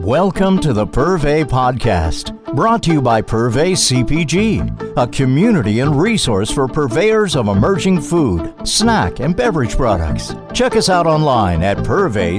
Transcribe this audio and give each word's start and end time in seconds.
Welcome 0.00 0.60
to 0.60 0.72
the 0.74 0.86
Purvey 0.86 1.42
Podcast, 1.44 2.54
brought 2.54 2.82
to 2.82 2.92
you 2.92 3.00
by 3.00 3.22
Purvey 3.22 3.72
CPG, 3.72 4.94
a 4.96 5.06
community 5.08 5.80
and 5.80 5.98
resource 5.98 6.50
for 6.50 6.68
purveyors 6.68 7.34
of 7.34 7.48
emerging 7.48 8.02
food, 8.02 8.54
snack, 8.68 9.20
and 9.20 9.34
beverage 9.34 9.74
products. 9.74 10.34
Check 10.52 10.76
us 10.76 10.90
out 10.90 11.06
online 11.06 11.62
at 11.62 11.78
purveycpg.com. 11.78 12.38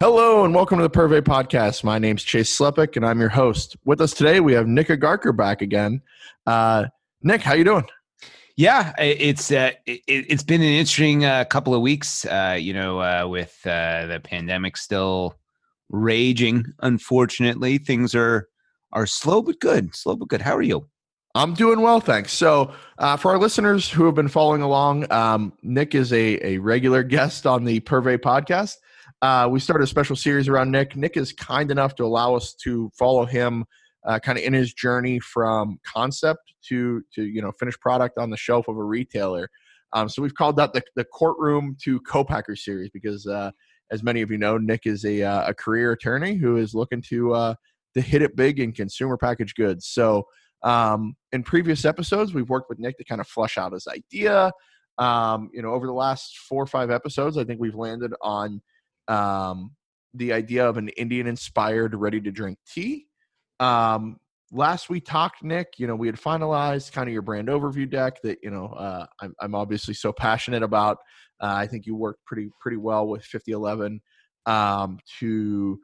Hello 0.00 0.44
and 0.44 0.54
welcome 0.54 0.78
to 0.78 0.82
the 0.82 0.90
Purvey 0.90 1.20
Podcast. 1.20 1.82
My 1.82 1.98
name's 1.98 2.22
Chase 2.22 2.56
Slepak 2.56 2.96
and 2.96 3.04
I'm 3.04 3.18
your 3.18 3.28
host. 3.28 3.76
With 3.84 4.00
us 4.00 4.14
today, 4.14 4.38
we 4.40 4.52
have 4.52 4.68
Nik 4.68 4.86
Agharkar 4.86 5.36
back 5.36 5.62
again. 5.62 6.00
Uh, 6.46 6.86
Nik, 7.22 7.40
how 7.40 7.54
you 7.54 7.64
doing? 7.64 7.86
Yeah, 8.56 8.92
it's 8.98 9.50
uh, 9.50 9.72
it, 9.86 10.30
has 10.30 10.42
been 10.42 10.60
an 10.60 10.68
interesting 10.68 11.24
uh, 11.24 11.44
couple 11.44 11.74
of 11.74 11.80
weeks. 11.80 12.26
Uh, 12.26 12.56
you 12.60 12.74
know, 12.74 13.00
uh, 13.00 13.26
with 13.26 13.58
uh, 13.64 14.06
the 14.06 14.20
pandemic 14.22 14.76
still 14.76 15.36
raging, 15.88 16.64
unfortunately, 16.80 17.78
things 17.78 18.14
are 18.14 18.48
are 18.92 19.06
slow 19.06 19.40
but 19.40 19.58
good. 19.60 19.94
Slow 19.96 20.16
but 20.16 20.28
good. 20.28 20.42
How 20.42 20.54
are 20.54 20.62
you? 20.62 20.86
I'm 21.34 21.54
doing 21.54 21.80
well, 21.80 21.98
thanks. 21.98 22.34
So, 22.34 22.74
uh, 22.98 23.16
for 23.16 23.30
our 23.30 23.38
listeners 23.38 23.88
who 23.88 24.04
have 24.04 24.14
been 24.14 24.28
following 24.28 24.60
along, 24.60 25.10
um, 25.10 25.54
Nik 25.62 25.94
is 25.94 26.12
a, 26.12 26.46
a 26.46 26.58
regular 26.58 27.02
guest 27.02 27.46
on 27.46 27.64
the 27.64 27.80
Purvey 27.80 28.18
podcast. 28.18 28.76
we 29.50 29.60
started 29.60 29.84
a 29.84 29.86
special 29.86 30.14
series 30.14 30.46
around 30.46 30.70
Nik. 30.70 30.94
Nik 30.94 31.16
is 31.16 31.32
kind 31.32 31.70
enough 31.70 31.94
to 31.94 32.04
allow 32.04 32.34
us 32.34 32.52
to 32.64 32.90
follow 32.98 33.24
him 33.24 33.64
uh, 34.06 34.18
kind 34.18 34.38
of 34.38 34.44
in 34.44 34.52
his 34.52 34.72
journey 34.72 35.18
from 35.20 35.78
concept 35.86 36.54
to 36.68 37.02
to 37.14 37.24
you 37.24 37.42
know 37.42 37.52
finished 37.58 37.80
product 37.80 38.18
on 38.18 38.30
the 38.30 38.36
shelf 38.36 38.68
of 38.68 38.76
a 38.76 38.84
retailer. 38.84 39.48
Um, 39.94 40.08
so 40.08 40.22
we've 40.22 40.34
called 40.34 40.56
that 40.56 40.72
the, 40.72 40.82
the 40.96 41.04
courtroom 41.04 41.76
to 41.82 42.00
co-packer 42.00 42.56
series 42.56 42.88
because 42.90 43.26
uh, 43.26 43.50
as 43.92 44.02
many 44.02 44.22
of 44.22 44.30
you 44.30 44.38
know, 44.38 44.56
Nik 44.56 44.86
is 44.86 45.04
a, 45.04 45.22
uh, 45.22 45.50
a 45.50 45.54
career 45.54 45.92
attorney 45.92 46.34
who 46.34 46.56
is 46.56 46.74
looking 46.74 47.02
to 47.02 47.34
uh, 47.34 47.54
to 47.94 48.00
hit 48.00 48.22
it 48.22 48.34
big 48.34 48.58
in 48.58 48.72
consumer 48.72 49.18
packaged 49.18 49.54
goods. 49.54 49.86
So 49.86 50.26
um, 50.62 51.14
in 51.32 51.42
previous 51.42 51.84
episodes, 51.84 52.32
we've 52.32 52.48
worked 52.48 52.70
with 52.70 52.78
Nik 52.78 52.96
to 52.98 53.04
kind 53.04 53.20
of 53.20 53.28
flush 53.28 53.58
out 53.58 53.74
his 53.74 53.86
idea. 53.86 54.50
Um, 54.98 55.50
you 55.52 55.60
know, 55.62 55.72
over 55.72 55.86
the 55.86 55.92
last 55.92 56.38
four 56.48 56.62
or 56.62 56.66
five 56.66 56.90
episodes, 56.90 57.36
I 57.36 57.44
think 57.44 57.60
we've 57.60 57.74
landed 57.74 58.14
on 58.22 58.62
um, 59.08 59.72
the 60.14 60.32
idea 60.32 60.66
of 60.66 60.78
an 60.78 60.88
Indian 60.90 61.26
inspired 61.26 61.94
ready 61.94 62.20
to 62.20 62.30
drink 62.30 62.58
tea. 62.66 63.06
Um, 63.62 64.18
last 64.50 64.90
we 64.90 65.00
talked, 65.00 65.42
Nik, 65.42 65.74
you 65.78 65.86
know, 65.86 65.94
we 65.94 66.08
had 66.08 66.16
finalized 66.16 66.92
kind 66.92 67.08
of 67.08 67.12
your 67.12 67.22
brand 67.22 67.48
overview 67.48 67.88
deck 67.88 68.20
that, 68.22 68.38
you 68.42 68.50
know, 68.50 68.66
uh, 68.66 69.06
I'm, 69.20 69.34
I'm 69.40 69.54
obviously 69.54 69.94
so 69.94 70.12
passionate 70.12 70.62
about. 70.62 70.98
Uh, 71.40 71.54
I 71.54 71.66
think 71.66 71.86
you 71.86 71.94
worked 71.94 72.24
pretty, 72.24 72.50
pretty 72.60 72.76
well 72.76 73.06
with 73.06 73.24
5011 73.24 74.00
um, 74.46 74.98
to 75.20 75.78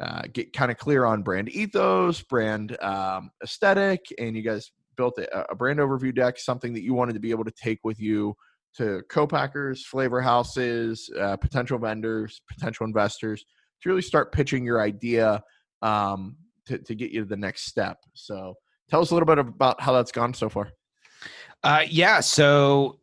uh, 0.00 0.22
get 0.32 0.52
kind 0.52 0.70
of 0.70 0.76
clear 0.76 1.06
on 1.06 1.22
brand 1.22 1.48
ethos, 1.48 2.22
brand 2.22 2.76
um, 2.82 3.30
aesthetic, 3.42 4.04
and 4.18 4.36
you 4.36 4.42
guys 4.42 4.70
built 4.96 5.18
a, 5.18 5.50
a 5.50 5.54
brand 5.54 5.78
overview 5.78 6.14
deck, 6.14 6.38
something 6.38 6.74
that 6.74 6.82
you 6.82 6.92
wanted 6.92 7.14
to 7.14 7.20
be 7.20 7.30
able 7.30 7.44
to 7.44 7.52
take 7.52 7.78
with 7.84 7.98
you 8.00 8.34
to 8.76 9.02
co-packers, 9.08 9.86
flavor 9.86 10.20
houses, 10.20 11.08
uh, 11.18 11.36
potential 11.36 11.78
vendors, 11.78 12.42
potential 12.48 12.84
investors 12.84 13.44
to 13.82 13.88
really 13.88 14.02
start 14.02 14.32
pitching 14.32 14.64
your 14.64 14.80
idea 14.80 15.42
um, 15.82 16.36
to, 16.66 16.78
to 16.78 16.94
get 16.94 17.10
you 17.10 17.20
to 17.20 17.26
the 17.26 17.36
next 17.36 17.66
step. 17.66 17.98
So 18.14 18.54
tell 18.88 19.00
us 19.00 19.10
a 19.10 19.14
little 19.14 19.26
bit 19.26 19.38
about 19.38 19.80
how 19.80 19.92
that's 19.92 20.12
gone 20.12 20.34
so 20.34 20.48
far. 20.48 20.70
Uh, 21.62 21.84
yeah. 21.88 22.20
So, 22.20 23.00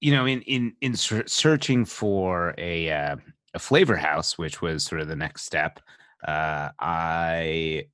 you 0.00 0.12
know, 0.12 0.26
in, 0.26 0.42
in, 0.42 0.74
in 0.80 0.94
searching 0.94 1.84
for 1.84 2.54
a, 2.58 2.90
uh, 2.90 3.16
a 3.54 3.58
flavor 3.58 3.96
house, 3.96 4.36
which 4.36 4.60
was 4.60 4.84
sort 4.84 5.00
of 5.00 5.08
the 5.08 5.16
next 5.16 5.44
step, 5.44 5.80
uh, 6.26 6.70
I 6.78 7.86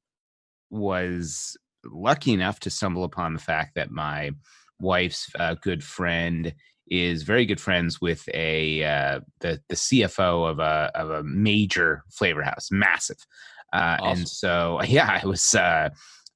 was 0.70 1.56
lucky 1.84 2.32
enough 2.32 2.60
to 2.60 2.70
stumble 2.70 3.04
upon 3.04 3.34
the 3.34 3.40
fact 3.40 3.74
that 3.74 3.90
my 3.90 4.32
wife's 4.80 5.30
uh, 5.38 5.54
good 5.62 5.84
friend 5.84 6.54
is 6.88 7.22
very 7.22 7.46
good 7.46 7.60
friends 7.60 8.00
with 8.00 8.28
a 8.34 8.84
uh, 8.84 9.20
the 9.40 9.60
the 9.68 9.76
CFO 9.76 10.50
of 10.50 10.58
a 10.58 10.90
of 10.94 11.10
a 11.10 11.22
major 11.22 12.04
flavor 12.10 12.42
house, 12.42 12.68
massive. 12.70 13.24
Uh, 13.72 13.96
awesome. 14.00 14.18
And 14.18 14.28
so, 14.28 14.80
yeah, 14.86 15.20
I 15.22 15.26
was 15.26 15.54
uh, 15.54 15.90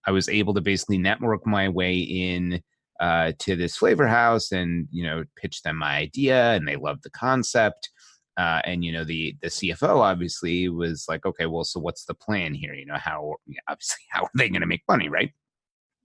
I 0.06 0.10
was 0.10 0.28
able 0.28 0.54
to 0.54 0.60
basically 0.60 0.98
network 0.98 1.46
my 1.46 1.68
way 1.68 1.98
in 1.98 2.62
uh, 3.00 3.32
to 3.40 3.56
this 3.56 3.76
flavor 3.76 4.06
house 4.06 4.52
and 4.52 4.88
you 4.90 5.04
know 5.04 5.24
pitch 5.36 5.62
them 5.62 5.76
my 5.76 5.96
idea, 5.96 6.52
and 6.52 6.66
they 6.66 6.76
loved 6.76 7.02
the 7.02 7.10
concept. 7.10 7.90
Uh, 8.38 8.60
and 8.64 8.84
you 8.84 8.92
know 8.92 9.04
the 9.04 9.36
the 9.42 9.48
CFO 9.48 10.00
obviously 10.00 10.68
was 10.68 11.06
like, 11.08 11.24
okay, 11.24 11.46
well, 11.46 11.64
so 11.64 11.80
what's 11.80 12.04
the 12.04 12.14
plan 12.14 12.54
here? 12.54 12.74
You 12.74 12.86
know 12.86 12.98
how 12.98 13.34
obviously 13.68 14.02
how 14.10 14.24
are 14.24 14.30
they 14.36 14.48
going 14.48 14.60
to 14.60 14.66
make 14.66 14.82
money, 14.88 15.08
right? 15.08 15.32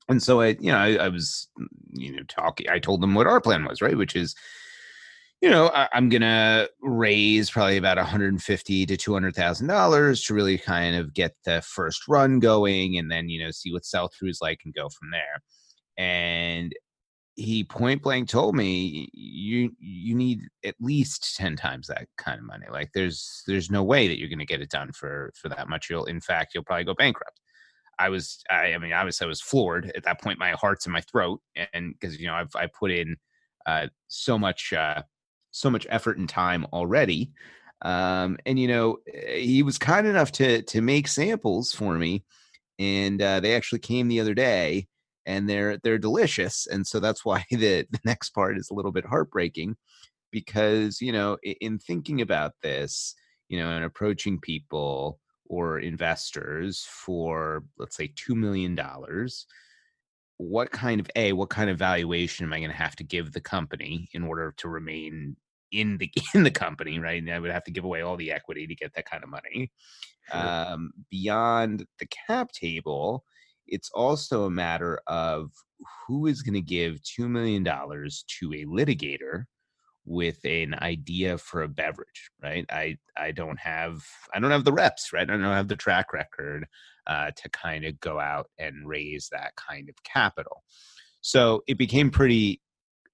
And 0.09 0.22
so 0.22 0.42
I, 0.42 0.58
you 0.59 0.72
know, 0.72 0.78
I, 0.78 0.96
I 0.96 1.08
was, 1.08 1.48
you 1.92 2.12
know, 2.12 2.24
talking. 2.28 2.68
I 2.69 2.80
told 2.80 3.02
them 3.02 3.13
what 3.13 3.28
our 3.28 3.40
plan 3.40 3.63
was, 3.63 3.81
right, 3.81 3.98
which 3.98 4.16
is 4.16 4.36
you 5.41 5.50
know, 5.50 5.68
I, 5.69 5.90
am 5.94 6.09
gonna 6.09 6.68
raise 6.81 7.50
probably 7.50 7.78
about 7.78 7.97
150 7.97 8.85
to 8.85 8.97
200 8.97 9.35
thousand 9.35 9.68
dollars 9.68 10.24
to 10.25 10.34
really 10.35 10.57
kind 10.57 10.96
of 10.96 11.13
get 11.13 11.34
the 11.46 11.62
first 11.63 12.07
run 12.07 12.40
going, 12.40 12.97
and 12.97 13.12
then 13.12 13.28
you 13.29 13.44
know 13.44 13.51
see 13.51 13.74
what 13.74 13.85
sell 13.85 14.07
through 14.09 14.30
is 14.30 14.40
like 14.41 14.59
and 14.66 14.74
go 14.74 14.88
from 14.90 15.09
there. 15.12 15.41
And 15.97 16.74
he 17.35 17.63
point 17.63 18.03
blank 18.03 18.30
told 18.30 18.56
me 18.56 19.09
you 19.13 19.72
you 19.80 20.16
need 20.16 20.41
at 20.66 20.75
least 20.80 21.35
10 21.38 21.56
times 21.56 21.88
that 21.88 22.07
kind 22.18 22.40
of 22.40 22.46
money. 22.46 22.68
Like 22.69 22.91
there's 22.94 23.44
there's 23.47 23.72
no 23.72 23.84
way 23.84 24.07
that 24.07 24.19
you're 24.19 24.30
going 24.30 24.40
to 24.40 24.46
get 24.46 24.62
it 24.62 24.69
done 24.69 24.91
for 24.91 25.31
for 25.35 25.50
that 25.50 25.69
much. 25.69 25.90
You'll 25.90 26.06
in 26.06 26.22
fact 26.22 26.53
you'll 26.53 26.63
probably 26.63 26.85
go 26.85 26.94
bankrupt. 26.94 27.40
I 28.00 28.09
was 28.09 28.44
i, 28.51 28.74
I 28.74 28.78
mean 28.78 28.94
obviously 28.94 29.25
i 29.25 29.28
was 29.28 29.41
floored 29.41 29.91
at 29.96 30.03
that 30.03 30.22
point. 30.22 30.40
My 30.40 30.51
heart's 30.51 30.85
in 30.85 30.91
my 30.91 31.01
throat 31.01 31.41
and 31.74 31.94
because 32.00 32.19
you 32.19 32.28
know 32.28 32.34
i've 32.35 32.56
i 32.56 32.68
put 32.68 32.91
in 32.91 33.16
uh 33.66 33.88
so 34.07 34.38
much 34.38 34.74
uh 34.74 35.01
so 35.51 35.69
much 35.69 35.88
effort 35.89 36.17
and 36.17 36.28
time 36.28 36.66
already. 36.73 37.31
Um, 37.84 38.38
and 38.45 38.59
you 38.59 38.67
know, 38.67 38.97
eh, 39.13 39.39
he 39.39 39.63
was 39.63 39.78
kind 39.78 40.07
enough 40.07 40.31
to 40.34 40.62
to 40.63 40.81
make 40.81 41.07
samples 41.07 41.73
for 41.73 41.97
me, 41.97 42.23
and 42.79 43.22
uh, 43.22 43.39
they 43.39 43.56
actually 43.56 43.79
came 43.79 44.07
the 44.07 44.19
other 44.19 44.34
day, 44.34 44.88
and 45.25 45.50
they're 45.50 45.78
they're 45.78 45.97
delicious. 45.97 46.67
And 46.67 46.85
so 46.85 47.00
that's 47.00 47.25
why 47.25 47.45
the 47.51 47.85
the 47.89 48.00
next 48.06 48.31
part 48.31 48.57
is 48.57 48.69
a 48.69 48.73
little 48.73 48.91
bit 48.91 49.06
heartbreaking, 49.06 49.75
because 50.31 51.01
you 51.01 51.12
know, 51.12 51.38
in, 51.44 51.56
in 51.62 51.79
thinking 51.79 52.22
about 52.22 52.53
this, 52.62 53.16
you 53.50 53.59
know, 53.59 53.69
and 53.72 53.85
approaching 53.85 54.39
people 54.39 55.19
or 55.47 55.79
investors 55.79 56.88
for 56.89 57.63
let's 57.78 57.97
say 57.97 58.12
two 58.16 58.35
million 58.35 58.73
dollars 58.75 59.45
what 60.41 60.72
kind 60.72 61.00
of 61.00 61.07
a 61.16 61.34
what 61.34 61.50
kind 61.50 61.69
of 61.69 61.78
valuation 61.78 62.46
am 62.46 62.53
I 62.53 62.59
going 62.59 62.72
to 62.72 62.75
have 62.75 62.96
to 62.96 63.03
give 63.03 63.31
the 63.31 63.40
company 63.40 64.09
in 64.13 64.24
order 64.24 64.53
to 64.57 64.69
remain 64.69 65.35
in 65.72 65.97
the 65.97 66.12
in 66.34 66.44
the 66.44 66.52
company, 66.52 67.00
right? 67.00 67.22
And 67.22 67.31
I 67.31 67.40
would 67.40 67.52
have 67.52 67.63
to 67.66 67.72
give 67.72 67.84
away 67.84 68.02
all 68.02 68.18
the 68.18 68.31
equity 68.31 68.66
to 68.66 68.75
get 68.75 68.94
that 68.96 69.09
kind 69.09 69.24
of 69.24 69.30
money. 69.30 69.72
Sure. 70.31 70.41
Um, 70.41 70.91
beyond 71.09 71.85
the 72.00 72.07
cap 72.07 72.51
table, 72.53 73.24
it's 73.68 73.91
also 73.94 74.46
a 74.46 74.51
matter 74.51 75.00
of 75.07 75.51
who 76.07 76.25
is 76.25 76.41
going 76.41 76.56
to 76.56 76.62
give 76.62 77.03
two 77.03 77.30
million 77.30 77.63
dollars 77.63 78.25
to 78.40 78.51
a 78.53 78.66
litigator 78.66 79.46
with 80.06 80.44
an 80.45 80.75
idea 80.81 81.38
for 81.38 81.62
a 81.62 81.67
beverage, 81.67 82.31
right? 82.41 82.66
I 82.72 82.97
I 83.17 83.31
don't 83.31 83.59
have 83.59 84.03
I 84.34 84.39
don't 84.39 84.51
have 84.51 84.66
the 84.66 84.73
reps, 84.73 85.13
right? 85.13 85.29
I 85.29 85.34
don't 85.38 85.44
have 85.44 85.67
the 85.67 85.75
track 85.75 86.13
record 86.13 86.66
uh, 87.07 87.31
to 87.35 87.50
kind 87.50 87.85
of 87.85 88.00
go 88.00 88.19
out 88.19 88.47
and 88.57 88.88
raise 88.88 89.29
that 89.31 89.53
kind 89.56 89.89
of 89.89 89.95
capital. 90.03 90.63
So 91.22 91.63
it 91.67 91.78
became 91.78 92.09
pretty 92.09 92.62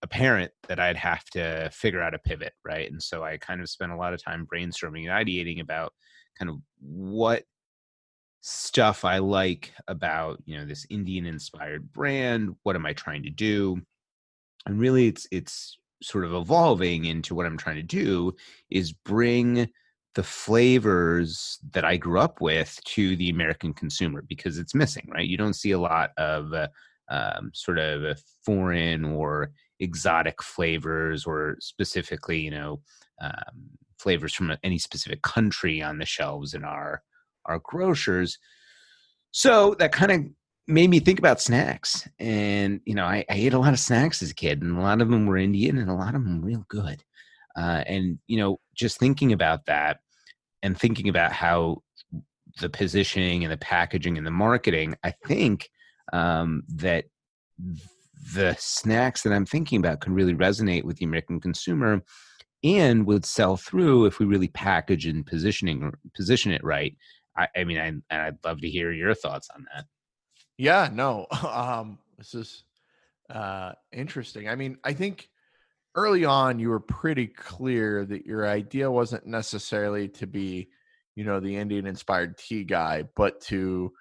apparent 0.01 0.51
that 0.67 0.79
I'd 0.79 0.97
have 0.97 1.25
to 1.31 1.69
figure 1.73 2.01
out 2.01 2.13
a 2.13 2.19
pivot, 2.19 2.53
right? 2.63 2.89
And 2.89 3.01
so 3.01 3.23
I 3.23 3.37
kind 3.37 3.61
of 3.61 3.69
spent 3.69 3.91
a 3.91 3.97
lot 3.97 4.13
of 4.13 4.23
time 4.23 4.47
brainstorming 4.51 5.09
and 5.09 5.27
ideating 5.27 5.59
about 5.61 5.93
kind 6.37 6.49
of 6.49 6.57
what 6.79 7.43
stuff 8.41 9.03
I 9.03 9.17
like 9.17 9.73
about, 9.87 10.41
you 10.45 10.57
know, 10.57 10.66
this 10.66 10.85
Indian 10.90 11.25
inspired 11.25 11.91
brand, 11.91 12.55
what 12.63 12.75
am 12.75 12.85
I 12.85 12.93
trying 12.93 13.23
to 13.23 13.29
do? 13.29 13.81
And 14.66 14.79
really 14.79 15.07
it's 15.07 15.28
it's 15.31 15.78
sort 16.02 16.26
of 16.26 16.34
evolving 16.34 17.05
into 17.05 17.35
what 17.35 17.46
I'm 17.46 17.58
trying 17.58 17.78
to 17.78 17.84
do 17.84 18.35
is 18.70 18.94
bring 18.94 19.70
the 20.16 20.23
flavors 20.23 21.59
that 21.73 21.85
I 21.85 21.97
grew 21.97 22.20
up 22.20 22.41
with 22.41 22.79
to 22.85 23.16
the 23.16 23.29
American 23.29 23.73
consumer 23.73 24.23
because 24.28 24.58
it's 24.58 24.73
missing, 24.73 25.08
right? 25.14 25.28
You 25.28 25.38
don't 25.38 25.53
see 25.53 25.72
a 25.72 25.79
lot 25.79 26.11
of 26.17 26.53
uh, 26.53 26.67
um, 27.09 27.52
sort 27.53 27.78
of 27.78 28.20
foreign 28.44 29.05
or 29.05 29.52
exotic 29.79 30.41
flavors 30.41 31.26
or 31.26 31.58
specifically, 31.59 32.40
you 32.40 32.52
know, 32.52 32.82
um, 33.22 33.70
flavors 34.00 34.34
from 34.34 34.55
any 34.64 34.78
specific 34.78 35.22
country 35.22 35.82
on 35.82 35.97
the 35.97 36.05
shelves 36.05 36.53
in 36.53 36.64
our 36.64 37.03
our 37.46 37.59
grocers. 37.59 38.38
So 39.32 39.76
that 39.76 39.91
kind 39.91 40.11
of 40.11 40.26
made 40.67 40.90
me 40.90 40.99
think 40.99 41.19
about 41.19 41.41
snacks. 41.41 42.08
And, 42.19 42.81
you 42.85 42.93
know, 42.93 43.05
I, 43.05 43.25
I, 43.29 43.35
ate 43.35 43.53
a 43.53 43.59
lot 43.59 43.73
of 43.73 43.79
snacks 43.79 44.22
as 44.22 44.31
a 44.31 44.35
kid, 44.35 44.61
and 44.61 44.78
a 44.78 44.81
lot 44.81 45.02
of 45.02 45.09
them 45.09 45.25
were 45.25 45.37
Indian 45.37 45.78
and 45.78 45.90
a 45.90 45.96
lot 45.96 46.16
of 46.16 46.23
them 46.23 46.41
real 46.43 46.66
good. 46.67 47.03
Uh, 47.58 47.84
and 47.87 48.19
you 48.28 48.37
know, 48.37 48.59
just 48.75 48.99
thinking 48.99 49.34
about 49.34 49.66
that 49.66 49.99
and 50.61 50.78
thinking 50.78 51.09
about 51.09 51.31
how 51.31 51.81
the 52.59 52.69
positioning 52.69 53.43
and 53.43 53.52
the 53.52 53.58
packaging 53.58 54.17
and 54.17 54.28
the 54.28 54.31
marketing, 54.31 54.96
I 55.03 55.14
think 55.25 55.69
um, 56.14 56.64
that 56.75 57.05
the 58.34 58.55
snacks 58.59 59.23
that 59.23 59.34
I'm 59.34 59.46
thinking 59.46 59.79
about 59.79 60.02
can 60.02 60.14
really 60.14 60.34
resonate 60.34 60.84
with 60.84 60.97
the 60.97 61.05
American 61.05 61.40
consumer 61.40 62.02
and 62.64 63.05
would 63.05 63.25
sell 63.25 63.58
through 63.58 64.05
if 64.05 64.19
we 64.19 64.25
really 64.25 64.47
package 64.49 65.05
and 65.05 65.25
positioning 65.25 65.93
position 66.16 66.52
it 66.52 66.64
right. 66.64 66.96
I, 67.37 67.47
I 67.55 67.64
mean, 67.64 67.78
I, 67.78 67.87
and 67.87 68.03
I'd 68.11 68.37
love 68.43 68.61
to 68.61 68.69
hear 68.69 68.91
your 68.91 69.14
thoughts 69.14 69.47
on 69.55 69.66
that. 69.73 69.85
Yeah, 70.57 70.89
no, 70.91 71.27
um, 71.47 71.99
this 72.17 72.33
is 72.33 72.63
uh, 73.29 73.73
interesting. 73.91 74.49
I 74.49 74.55
mean, 74.55 74.77
I 74.83 74.93
think 74.93 75.29
early 75.95 76.25
on 76.25 76.59
you 76.59 76.69
were 76.69 76.79
pretty 76.79 77.27
clear 77.27 78.05
that 78.05 78.25
your 78.25 78.47
idea 78.47 78.89
wasn't 78.91 79.25
necessarily 79.27 80.07
to 80.09 80.27
be, 80.27 80.69
you 81.15 81.23
know, 81.23 81.39
the 81.39 81.55
Indian 81.55 81.87
inspired 81.87 82.37
tea 82.37 82.63
guy, 82.63 83.03
but 83.15 83.41
to 83.41 83.91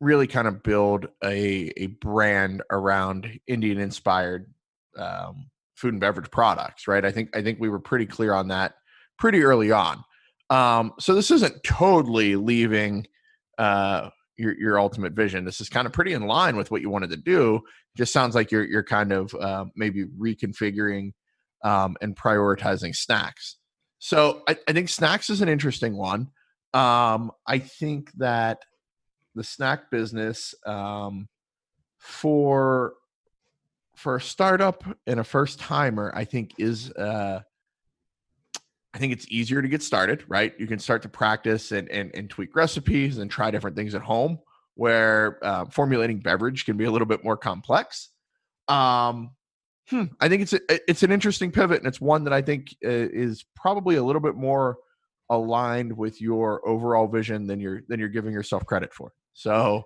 really 0.00 0.26
kind 0.26 0.48
of 0.48 0.62
build 0.62 1.06
a 1.24 1.72
a 1.76 1.86
brand 1.88 2.62
around 2.70 3.38
Indian 3.46 3.78
inspired 3.78 4.52
um, 4.98 5.46
food 5.76 5.94
and 5.94 6.00
beverage 6.00 6.30
products, 6.30 6.88
right? 6.88 7.04
I 7.04 7.12
think 7.12 7.36
I 7.36 7.42
think 7.42 7.60
we 7.60 7.68
were 7.68 7.80
pretty 7.80 8.06
clear 8.06 8.32
on 8.34 8.48
that 8.48 8.74
pretty 9.18 9.42
early 9.42 9.72
on. 9.72 10.04
Um, 10.50 10.92
so 10.98 11.14
this 11.14 11.30
isn't 11.30 11.62
totally 11.64 12.36
leaving 12.36 13.06
uh, 13.58 14.10
your 14.40 14.58
your 14.58 14.80
ultimate 14.80 15.12
vision. 15.12 15.44
This 15.44 15.60
is 15.60 15.68
kind 15.68 15.86
of 15.86 15.92
pretty 15.92 16.12
in 16.12 16.26
line 16.26 16.56
with 16.56 16.70
what 16.70 16.80
you 16.80 16.90
wanted 16.90 17.10
to 17.10 17.16
do. 17.16 17.60
Just 17.96 18.12
sounds 18.12 18.34
like 18.34 18.50
you're 18.50 18.64
you're 18.64 18.82
kind 18.82 19.12
of 19.12 19.34
uh, 19.34 19.66
maybe 19.76 20.06
reconfiguring 20.06 21.12
um, 21.62 21.96
and 22.00 22.16
prioritizing 22.16 22.94
snacks. 22.96 23.56
So 23.98 24.42
I, 24.48 24.56
I, 24.66 24.72
think 24.72 24.88
snacks 24.88 25.28
is 25.28 25.42
an 25.42 25.50
interesting 25.50 25.94
one. 25.94 26.30
Um, 26.72 27.32
I 27.46 27.58
think 27.58 28.10
that 28.12 28.62
the 29.34 29.44
snack 29.44 29.90
business 29.90 30.54
um, 30.66 31.28
for 31.98 32.94
for 33.94 34.16
a 34.16 34.20
startup 34.20 34.82
and 35.06 35.20
a 35.20 35.24
first 35.24 35.60
timer, 35.60 36.10
I 36.14 36.24
think 36.24 36.54
is 36.58 36.90
uh, 36.92 37.40
I 38.92 38.98
think 38.98 39.12
it's 39.12 39.26
easier 39.28 39.62
to 39.62 39.68
get 39.68 39.82
started, 39.82 40.24
right? 40.28 40.52
You 40.58 40.66
can 40.66 40.78
start 40.78 41.02
to 41.02 41.08
practice 41.08 41.72
and 41.72 41.88
and, 41.90 42.10
and 42.14 42.28
tweak 42.28 42.56
recipes 42.56 43.18
and 43.18 43.30
try 43.30 43.50
different 43.50 43.76
things 43.76 43.94
at 43.94 44.02
home. 44.02 44.38
Where 44.74 45.38
uh, 45.44 45.66
formulating 45.66 46.20
beverage 46.20 46.64
can 46.64 46.76
be 46.76 46.84
a 46.84 46.90
little 46.90 47.06
bit 47.06 47.22
more 47.22 47.36
complex. 47.36 48.08
Um, 48.66 49.32
hmm, 49.88 50.04
I 50.18 50.28
think 50.28 50.42
it's 50.42 50.54
a, 50.54 50.90
it's 50.90 51.02
an 51.02 51.12
interesting 51.12 51.52
pivot, 51.52 51.78
and 51.78 51.86
it's 51.86 52.00
one 52.00 52.24
that 52.24 52.32
I 52.32 52.40
think 52.40 52.74
uh, 52.84 52.88
is 52.88 53.44
probably 53.54 53.96
a 53.96 54.02
little 54.02 54.22
bit 54.22 54.36
more 54.36 54.78
aligned 55.28 55.96
with 55.96 56.20
your 56.20 56.66
overall 56.66 57.06
vision 57.06 57.46
than 57.46 57.60
you're 57.60 57.82
than 57.88 58.00
you're 58.00 58.08
giving 58.08 58.32
yourself 58.32 58.64
credit 58.64 58.94
for. 58.94 59.12
So 59.34 59.84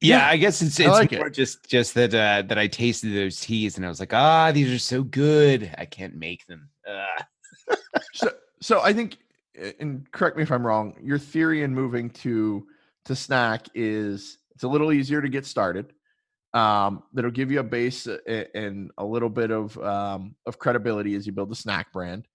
yeah, 0.00 0.18
yeah, 0.18 0.28
I 0.28 0.36
guess 0.36 0.60
it's 0.60 0.78
it's 0.78 0.88
like 0.88 1.12
more 1.12 1.28
it. 1.28 1.34
just 1.34 1.68
just 1.70 1.94
that 1.94 2.12
uh, 2.14 2.42
that 2.42 2.58
I 2.58 2.66
tasted 2.66 3.14
those 3.14 3.40
teas 3.40 3.76
and 3.76 3.86
I 3.86 3.88
was 3.88 4.00
like, 4.00 4.12
ah, 4.12 4.52
these 4.52 4.70
are 4.70 4.78
so 4.78 5.02
good. 5.02 5.74
I 5.78 5.86
can't 5.86 6.16
make 6.16 6.46
them. 6.46 6.68
Uh. 6.86 7.22
So 8.12 8.30
so 8.60 8.80
I 8.80 8.92
think, 8.92 9.18
and 9.80 10.10
correct 10.12 10.36
me 10.36 10.42
if 10.42 10.52
I'm 10.52 10.66
wrong. 10.66 10.94
Your 11.02 11.18
theory 11.18 11.62
in 11.62 11.74
moving 11.74 12.10
to 12.10 12.66
to 13.06 13.16
snack 13.16 13.66
is 13.74 14.38
it's 14.54 14.64
a 14.64 14.68
little 14.68 14.92
easier 14.92 15.20
to 15.20 15.28
get 15.28 15.46
started. 15.46 15.92
Um, 16.54 17.02
that'll 17.14 17.30
give 17.30 17.50
you 17.50 17.60
a 17.60 17.64
base 17.64 18.06
and 18.06 18.90
a 18.98 19.04
little 19.04 19.30
bit 19.30 19.50
of 19.50 19.76
um, 19.78 20.36
of 20.46 20.58
credibility 20.58 21.14
as 21.14 21.26
you 21.26 21.32
build 21.32 21.50
the 21.50 21.56
snack 21.56 21.92
brand. 21.92 22.28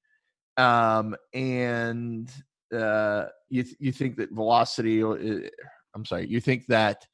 Um, 0.57 1.15
and 1.33 2.29
uh, 2.75 3.25
you 3.49 3.63
th- 3.63 3.77
you 3.79 3.91
think 3.91 4.17
that 4.17 4.31
velocity? 4.31 5.03
Uh, 5.03 5.49
I'm 5.95 6.05
sorry. 6.05 6.27
You 6.27 6.41
think 6.41 6.65
that 6.67 7.05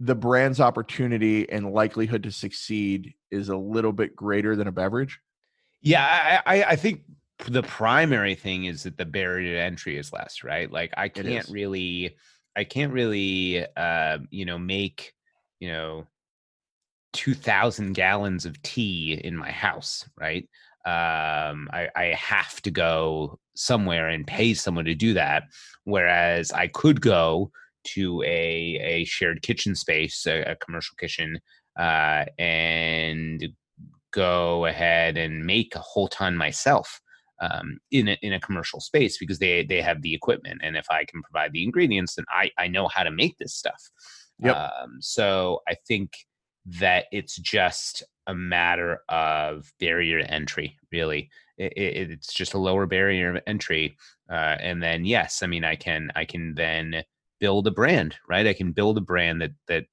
the 0.00 0.14
brand's 0.14 0.60
opportunity 0.60 1.48
and 1.50 1.72
likelihood 1.72 2.22
to 2.24 2.30
succeed 2.30 3.14
is 3.30 3.48
a 3.48 3.56
little 3.56 3.92
bit 3.92 4.16
greater 4.16 4.56
than 4.56 4.66
a 4.66 4.72
beverage? 4.72 5.20
Yeah, 5.82 6.42
I, 6.46 6.58
I, 6.58 6.64
I 6.70 6.76
think 6.76 7.02
the 7.46 7.62
primary 7.62 8.34
thing 8.34 8.64
is 8.64 8.82
that 8.84 8.96
the 8.96 9.04
barrier 9.04 9.54
to 9.54 9.60
entry 9.60 9.96
is 9.96 10.12
less, 10.12 10.42
right? 10.44 10.70
Like 10.70 10.92
I 10.96 11.08
can't 11.08 11.48
really, 11.48 12.16
I 12.56 12.64
can't 12.64 12.92
really, 12.92 13.66
uh, 13.76 14.18
you 14.30 14.44
know, 14.44 14.58
make, 14.58 15.12
you 15.60 15.68
know, 15.68 16.06
two 17.12 17.34
thousand 17.34 17.92
gallons 17.92 18.44
of 18.44 18.60
tea 18.62 19.20
in 19.22 19.36
my 19.36 19.50
house, 19.50 20.08
right? 20.18 20.48
Um, 20.86 21.68
I, 21.72 21.88
I 21.96 22.04
have 22.18 22.60
to 22.62 22.70
go 22.70 23.38
somewhere 23.54 24.08
and 24.08 24.26
pay 24.26 24.54
someone 24.54 24.84
to 24.84 24.94
do 24.94 25.14
that, 25.14 25.44
whereas 25.84 26.52
I 26.52 26.68
could 26.68 27.00
go 27.00 27.50
to 27.84 28.22
a 28.22 28.78
a 28.82 29.04
shared 29.04 29.42
kitchen 29.42 29.74
space, 29.74 30.26
a, 30.26 30.42
a 30.42 30.56
commercial 30.56 30.96
kitchen, 30.98 31.38
uh, 31.78 32.24
and 32.38 33.48
go 34.12 34.66
ahead 34.66 35.16
and 35.16 35.44
make 35.44 35.74
a 35.74 35.80
whole 35.80 36.08
ton 36.08 36.36
myself 36.36 37.00
um, 37.40 37.78
in 37.90 38.08
a, 38.08 38.18
in 38.22 38.32
a 38.32 38.40
commercial 38.40 38.80
space 38.80 39.18
because 39.18 39.38
they 39.38 39.64
they 39.64 39.80
have 39.80 40.02
the 40.02 40.14
equipment, 40.14 40.60
and 40.62 40.76
if 40.76 40.86
I 40.90 41.04
can 41.04 41.22
provide 41.22 41.52
the 41.52 41.64
ingredients, 41.64 42.14
then 42.14 42.24
I 42.30 42.50
I 42.58 42.68
know 42.68 42.88
how 42.88 43.02
to 43.02 43.10
make 43.10 43.36
this 43.38 43.54
stuff. 43.54 43.82
Yep. 44.40 44.56
Um, 44.56 44.96
so 45.00 45.60
I 45.68 45.76
think 45.86 46.12
that 46.66 47.06
it's 47.12 47.36
just 47.36 48.02
a 48.26 48.34
matter 48.34 49.00
of 49.08 49.70
barrier 49.78 50.20
to 50.20 50.30
entry, 50.30 50.76
really. 50.90 51.30
It, 51.58 51.72
it, 51.76 52.10
it's 52.10 52.32
just 52.32 52.54
a 52.54 52.58
lower 52.58 52.86
barrier 52.86 53.36
of 53.36 53.42
entry, 53.46 53.96
uh, 54.30 54.56
and 54.60 54.82
then 54.82 55.04
yes, 55.04 55.42
I 55.42 55.46
mean 55.46 55.64
I 55.64 55.76
can 55.76 56.10
I 56.16 56.24
can 56.24 56.54
then 56.54 57.04
build 57.40 57.66
a 57.66 57.70
brand, 57.70 58.16
right? 58.28 58.46
I 58.46 58.54
can 58.54 58.72
build 58.72 58.98
a 58.98 59.02
brand 59.02 59.40
that 59.42 59.52
that 59.68 59.86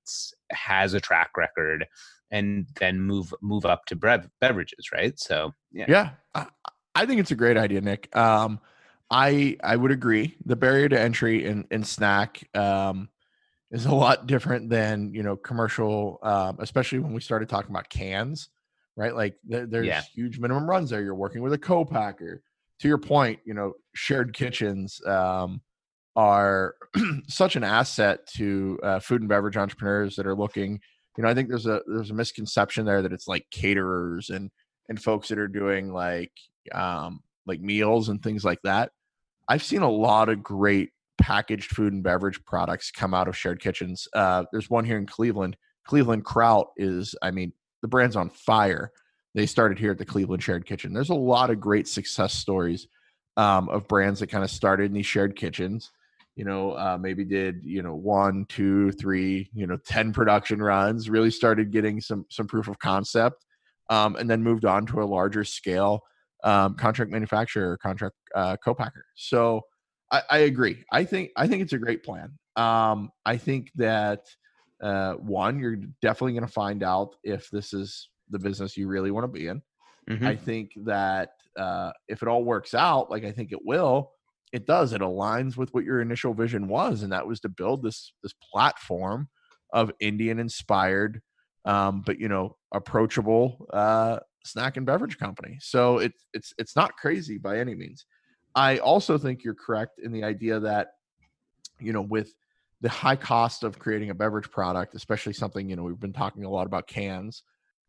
has 0.51 0.93
a 0.93 0.99
track 0.99 1.31
record, 1.38 1.85
and 2.31 2.67
then 2.79 3.01
move 3.01 3.33
move 3.41 3.65
up 3.65 3.85
to 3.88 3.95
brev- 3.95 4.29
beverages, 4.39 4.91
right? 4.91 5.19
So 5.19 5.53
yeah, 5.71 5.85
yeah, 5.88 6.09
I, 6.33 6.47
I 6.95 7.05
think 7.05 7.19
it's 7.19 7.31
a 7.31 7.35
great 7.35 7.57
idea, 7.57 7.81
Nik. 7.81 8.15
Um, 8.15 8.59
I 9.09 9.57
I 9.63 9.75
would 9.75 9.91
agree. 9.91 10.35
The 10.45 10.55
barrier 10.55 10.89
to 10.89 10.99
entry 10.99 11.45
in 11.45 11.65
in 11.71 11.83
snack 11.83 12.47
um, 12.55 13.09
is 13.71 13.85
a 13.85 13.93
lot 13.93 14.27
different 14.27 14.69
than 14.69 15.13
you 15.13 15.23
know 15.23 15.35
commercial, 15.35 16.19
um, 16.23 16.57
especially 16.59 16.99
when 16.99 17.13
we 17.13 17.21
started 17.21 17.49
talking 17.49 17.71
about 17.71 17.89
cans, 17.89 18.49
right? 18.95 19.15
Like 19.15 19.35
th- 19.49 19.69
there's 19.69 19.88
yeah. 19.88 20.01
huge 20.13 20.39
minimum 20.39 20.69
runs 20.69 20.89
there. 20.89 21.01
You're 21.01 21.15
working 21.15 21.41
with 21.41 21.53
a 21.53 21.57
co-packer. 21.57 22.41
To 22.79 22.88
your 22.88 22.97
point, 22.97 23.39
you 23.45 23.53
know, 23.53 23.73
shared 23.93 24.33
kitchens. 24.33 25.01
Um, 25.05 25.62
are 26.15 26.75
such 27.27 27.55
an 27.55 27.63
asset 27.63 28.27
to 28.27 28.79
uh, 28.83 29.00
food 29.00 29.21
and 29.21 29.29
beverage 29.29 29.57
entrepreneurs 29.57 30.15
that 30.15 30.27
are 30.27 30.36
looking. 30.36 30.79
You 31.17 31.24
know, 31.24 31.29
I 31.29 31.33
think 31.33 31.50
there's 31.50 31.67
a 31.67 31.81
there's 31.88 32.12
a 32.12 32.15
misconception 32.15 32.86
there 32.86 33.01
that 33.01 33.13
it's 33.13 33.27
like 33.27 33.45
caterers 33.51 34.29
and 34.29 34.50
and 34.89 35.01
folks 35.01 35.29
that 35.29 35.39
are 35.39 35.48
doing 35.48 35.91
like 35.93 36.31
um, 36.74 37.22
like 37.46 37.62
meals 37.62 38.10
and 38.10 38.22
things 38.22 38.44
like 38.44 38.60
that. 38.63 38.91
I've 39.48 39.63
seen 39.63 39.82
a 39.82 39.89
lot 39.89 40.30
of 40.30 40.44
great 40.44 40.91
packaged 41.20 41.75
food 41.75 41.94
and 41.94 42.03
beverage 42.03 42.44
products 42.46 42.91
come 42.91 43.13
out 43.13 43.27
of 43.27 43.38
shared 43.38 43.62
kitchens. 43.62 44.08
Uh, 44.13 44.46
there's 44.51 44.70
one 44.70 44.86
here 44.86 44.98
in 44.98 45.06
Cleveland. 45.06 45.58
Cleveland 45.86 46.25
Kraut 46.25 46.70
is, 46.77 47.15
I 47.22 47.32
mean, 47.32 47.53
the 47.82 47.88
brand's 47.88 48.15
on 48.15 48.30
fire. 48.30 48.91
They 49.34 49.46
started 49.46 49.80
here 49.80 49.91
at 49.91 49.98
the 49.98 50.06
Cleveland 50.06 50.44
Shared 50.44 50.65
Kitchen. 50.65 50.94
There's 50.94 51.10
a 51.10 51.15
lot 51.15 51.50
of 51.50 51.60
great 51.60 51.88
success 51.88 52.34
stories 52.34 52.88
um, 53.38 53.70
of 53.70 53.88
brands 53.88 54.20
that 54.20 54.27
kind 54.27 54.44
of 54.44 54.51
started 54.51 54.86
in 54.86 54.94
these 54.94 55.06
shared 55.06 55.36
kitchens 55.36 55.91
you 56.36 56.46
know, 56.46 56.72
uh, 56.72 56.98
maybe 57.00 57.25
did 57.25 57.62
you 57.63 57.82
know 57.82 57.94
one, 57.94 58.46
two, 58.48 58.91
three, 58.94 59.50
you 59.53 59.68
know, 59.68 59.77
ten 59.86 60.13
production 60.13 60.62
runs. 60.62 61.10
Really 61.10 61.32
started 61.32 61.72
getting 61.72 62.00
some 62.00 62.25
some 62.30 62.48
proof 62.48 62.68
of 62.68 62.80
concept, 62.80 63.46
um, 63.89 64.15
and 64.15 64.30
then 64.30 64.41
moved 64.41 64.65
on 64.65 64.86
to 64.88 65.01
a 65.01 65.06
larger 65.06 65.44
scale 65.44 66.01
um, 66.43 66.75
contract 66.75 67.12
manufacturer, 67.12 67.77
contract 67.77 68.15
uh, 68.36 68.57
co-packer. 68.63 69.05
So 69.15 69.62
I, 70.12 70.21
I, 70.29 70.38
agree. 70.39 70.83
I 70.91 71.03
think 71.03 71.31
I 71.38 71.48
think 71.48 71.62
it's 71.62 71.74
a 71.74 71.77
great 71.77 72.03
plan. 72.03 72.38
Um, 72.55 73.12
I 73.25 73.38
think 73.38 73.71
that 73.75 74.25
uh, 74.81 75.13
one, 75.13 75.60
you're 75.60 75.77
definitely 76.01 76.33
going 76.33 76.45
to 76.45 76.51
find 76.51 76.83
out 76.83 77.15
if 77.24 77.50
this 77.51 77.74
is 77.74 78.10
the 78.29 78.39
business 78.39 78.75
you 78.75 78.88
really 78.88 79.12
want 79.12 79.24
to 79.25 79.39
be 79.39 79.48
in. 79.48 79.62
Mm-hmm. 80.10 80.25
I 80.25 80.36
think 80.36 80.71
that 80.86 81.29
uh, 81.57 81.91
if 82.07 82.21
it 82.21 82.27
all 82.27 82.43
works 82.43 82.74
out, 82.74 83.12
like 83.12 83.24
I 83.24 83.31
think 83.31 83.51
it 83.51 83.60
will, 83.63 84.12
it 84.51 84.65
does 84.65 84.93
it 84.93 85.01
aligns 85.01 85.57
with 85.57 85.74
what 85.74 85.83
your 85.83 86.01
initial 86.01 86.33
vision 86.33 86.67
was 86.67 87.03
and 87.03 87.12
that 87.12 87.27
was 87.27 87.39
to 87.39 87.50
build 87.50 87.83
this 87.83 88.13
this 88.24 88.33
platform 88.51 89.29
of 89.74 89.91
indian 90.00 90.39
inspired 90.39 91.21
um, 91.65 92.01
but 92.05 92.19
you 92.19 92.27
know 92.27 92.55
approachable 92.74 93.67
uh, 93.74 94.19
snack 94.43 94.77
and 94.77 94.86
beverage 94.86 95.17
company 95.17 95.57
so 95.62 96.00
it's 96.00 96.25
it's 96.33 96.53
it's 96.57 96.75
not 96.75 96.95
crazy 96.98 97.38
by 97.38 97.60
any 97.60 97.75
means 97.75 98.05
i 98.55 98.77
also 98.79 99.17
think 99.17 99.43
you're 99.43 99.53
correct 99.53 100.00
in 100.03 100.12
the 100.12 100.24
idea 100.24 100.60
that 100.60 100.93
you 101.79 101.93
know 101.93 102.01
with 102.01 102.33
the 102.81 102.89
high 102.89 103.15
cost 103.15 103.63
of 103.63 103.77
creating 103.77 104.10
a 104.10 104.15
beverage 104.15 104.50
product 104.50 104.95
especially 104.95 105.33
something 105.33 105.69
you 105.69 105.75
know 105.75 105.83
we've 105.83 106.00
been 106.00 106.13
talking 106.13 106.43
a 106.43 106.50
lot 106.50 106.65
about 106.65 106.88
cans 106.88 107.43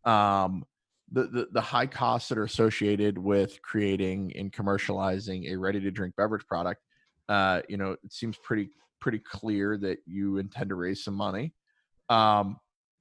um, 0.04 0.64
the, 1.12 1.24
the 1.24 1.48
the 1.52 1.60
high 1.60 1.86
costs 1.86 2.28
that 2.30 2.38
are 2.38 2.44
associated 2.44 3.18
with 3.18 3.60
creating 3.62 4.32
and 4.34 4.52
commercializing 4.52 5.52
a 5.52 5.56
ready 5.56 5.80
to 5.80 5.90
drink 5.90 6.16
beverage 6.16 6.46
product, 6.46 6.80
uh, 7.28 7.60
you 7.68 7.76
know, 7.76 7.92
it 7.92 8.12
seems 8.12 8.36
pretty 8.38 8.70
pretty 9.00 9.18
clear 9.18 9.76
that 9.76 9.98
you 10.06 10.38
intend 10.38 10.70
to 10.70 10.74
raise 10.74 11.04
some 11.04 11.14
money. 11.14 11.52
Um, 12.08 12.56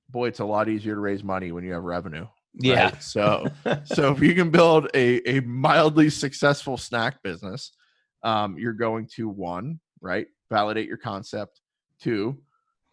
boy, 0.09 0.27
it's 0.27 0.39
a 0.39 0.45
lot 0.45 0.67
easier 0.67 0.95
to 0.95 0.99
raise 0.99 1.23
money 1.23 1.51
when 1.51 1.63
you 1.63 1.73
have 1.73 1.83
revenue. 1.83 2.27
Yeah. 2.53 2.85
right? 2.85 3.03
So 3.03 3.47
so 3.85 4.11
if 4.11 4.21
you 4.21 4.35
can 4.35 4.49
build 4.49 4.89
a 4.93 5.21
a 5.29 5.41
mildly 5.41 6.09
successful 6.09 6.77
snack 6.77 7.21
business, 7.23 7.71
um, 8.23 8.57
you're 8.57 8.73
going 8.73 9.07
to 9.15 9.29
one 9.29 9.79
right 10.01 10.27
validate 10.49 10.87
your 10.87 10.97
concept. 10.97 11.61
Two, 11.99 12.39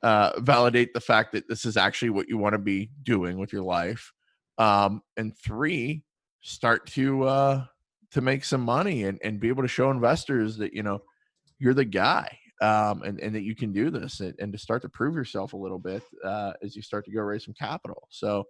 uh, 0.02 0.32
validate 0.38 0.92
the 0.94 1.00
fact 1.00 1.32
that 1.32 1.48
this 1.48 1.64
is 1.64 1.76
actually 1.76 2.10
what 2.10 2.28
you 2.28 2.38
want 2.38 2.52
to 2.52 2.58
be 2.58 2.90
doing 3.02 3.38
with 3.38 3.52
your 3.52 3.62
life 3.62 4.12
um, 4.58 5.02
and 5.16 5.36
three 5.36 6.04
start 6.40 6.86
to 6.86 7.24
uh, 7.24 7.64
to 8.10 8.20
make 8.20 8.44
some 8.44 8.60
money 8.60 9.04
and, 9.04 9.18
and 9.24 9.40
be 9.40 9.48
able 9.48 9.62
to 9.62 9.68
show 9.68 9.90
investors 9.90 10.56
that 10.58 10.72
you 10.72 10.82
know 10.82 11.00
you're 11.58 11.74
the 11.74 11.84
guy 11.84 12.38
um, 12.60 13.02
and, 13.02 13.20
and 13.20 13.34
that 13.34 13.42
you 13.42 13.54
can 13.54 13.72
do 13.72 13.90
this 13.90 14.20
and, 14.20 14.34
and 14.38 14.52
to 14.52 14.58
start 14.58 14.82
to 14.82 14.88
prove 14.88 15.14
yourself 15.14 15.52
a 15.52 15.56
little 15.56 15.78
bit 15.78 16.02
uh, 16.24 16.52
as 16.62 16.76
you 16.76 16.82
start 16.82 17.04
to 17.04 17.10
go 17.10 17.20
raise 17.20 17.44
some 17.44 17.54
capital 17.54 18.06
so 18.10 18.44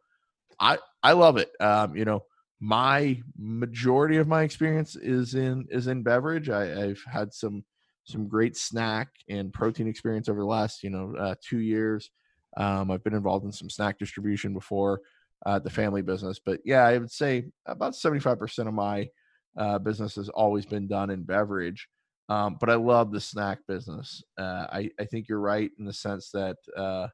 i 0.60 0.78
i 1.02 1.12
love 1.12 1.36
it 1.36 1.50
um, 1.60 1.96
you 1.96 2.04
know 2.04 2.22
my 2.60 3.20
majority 3.38 4.16
of 4.16 4.26
my 4.26 4.42
experience 4.42 4.96
is 4.96 5.34
in 5.34 5.66
is 5.70 5.86
in 5.86 6.02
beverage 6.02 6.50
I, 6.50 6.84
i've 6.84 7.02
had 7.10 7.32
some 7.32 7.64
some 8.04 8.26
great 8.26 8.56
snack 8.56 9.08
and 9.28 9.52
protein 9.52 9.86
experience 9.86 10.28
over 10.28 10.40
the 10.40 10.46
last 10.46 10.82
you 10.82 10.90
know 10.90 11.14
uh, 11.16 11.34
two 11.42 11.58
years 11.58 12.10
um, 12.56 12.90
i've 12.90 13.04
been 13.04 13.14
involved 13.14 13.44
in 13.44 13.52
some 13.52 13.70
snack 13.70 13.98
distribution 13.98 14.52
before 14.52 15.00
uh, 15.46 15.58
the 15.58 15.70
family 15.70 16.02
business. 16.02 16.40
But 16.44 16.60
yeah, 16.64 16.84
I 16.84 16.98
would 16.98 17.10
say 17.10 17.46
about 17.66 17.94
75% 17.94 18.68
of 18.68 18.74
my 18.74 19.08
uh, 19.56 19.78
business 19.78 20.16
has 20.16 20.28
always 20.28 20.66
been 20.66 20.86
done 20.86 21.10
in 21.10 21.22
beverage. 21.22 21.88
Um, 22.28 22.58
but 22.60 22.68
I 22.68 22.74
love 22.74 23.10
the 23.10 23.20
snack 23.20 23.60
business. 23.66 24.22
Uh, 24.36 24.66
I, 24.70 24.90
I 25.00 25.04
think 25.04 25.28
you're 25.28 25.40
right 25.40 25.70
in 25.78 25.84
the 25.84 25.92
sense 25.92 26.30
that, 26.32 26.56
uh, 26.76 27.08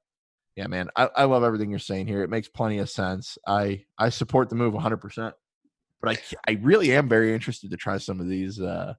yeah, 0.57 0.67
man, 0.67 0.89
I, 0.97 1.09
I 1.17 1.25
love 1.25 1.45
everything 1.45 1.71
you're 1.71 1.79
saying 1.79 2.07
here. 2.07 2.23
It 2.23 2.31
makes 2.31 2.49
plenty 2.49 2.79
of 2.79 2.89
sense. 2.89 3.39
I, 3.47 3.85
I 3.99 4.09
support 4.09 4.49
the 4.49 4.57
move 4.57 4.75
100%. 4.75 5.33
But 6.01 6.19
I, 6.19 6.53
I 6.53 6.59
really 6.61 6.93
am 6.93 7.09
very 7.09 7.33
interested 7.33 7.71
to 7.71 7.77
try 7.77 7.97
some 7.97 8.21
of 8.21 8.29
these 8.29 8.61
uh, 8.61 8.93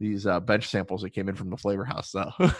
these 0.00 0.26
uh, 0.26 0.40
bench 0.40 0.66
samples 0.66 1.02
that 1.02 1.10
came 1.10 1.28
in 1.28 1.36
from 1.36 1.50
the 1.50 1.56
flavor 1.56 1.84
house, 1.84 2.10
though. 2.10 2.32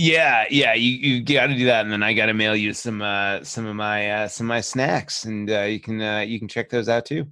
Yeah, 0.00 0.44
yeah, 0.48 0.74
you, 0.74 0.92
you 0.92 1.24
got 1.24 1.48
to 1.48 1.56
do 1.56 1.64
that, 1.64 1.80
and 1.80 1.92
then 1.92 2.04
I 2.04 2.12
got 2.12 2.26
to 2.26 2.32
mail 2.32 2.54
you 2.54 2.72
some 2.72 3.02
uh, 3.02 3.42
some 3.42 3.66
of 3.66 3.74
my 3.74 4.08
uh, 4.08 4.28
some 4.28 4.46
of 4.46 4.48
my 4.48 4.60
snacks, 4.60 5.24
and 5.24 5.50
uh, 5.50 5.62
you 5.62 5.80
can 5.80 6.00
uh, 6.00 6.20
you 6.20 6.38
can 6.38 6.46
check 6.46 6.70
those 6.70 6.88
out 6.88 7.04
too. 7.04 7.26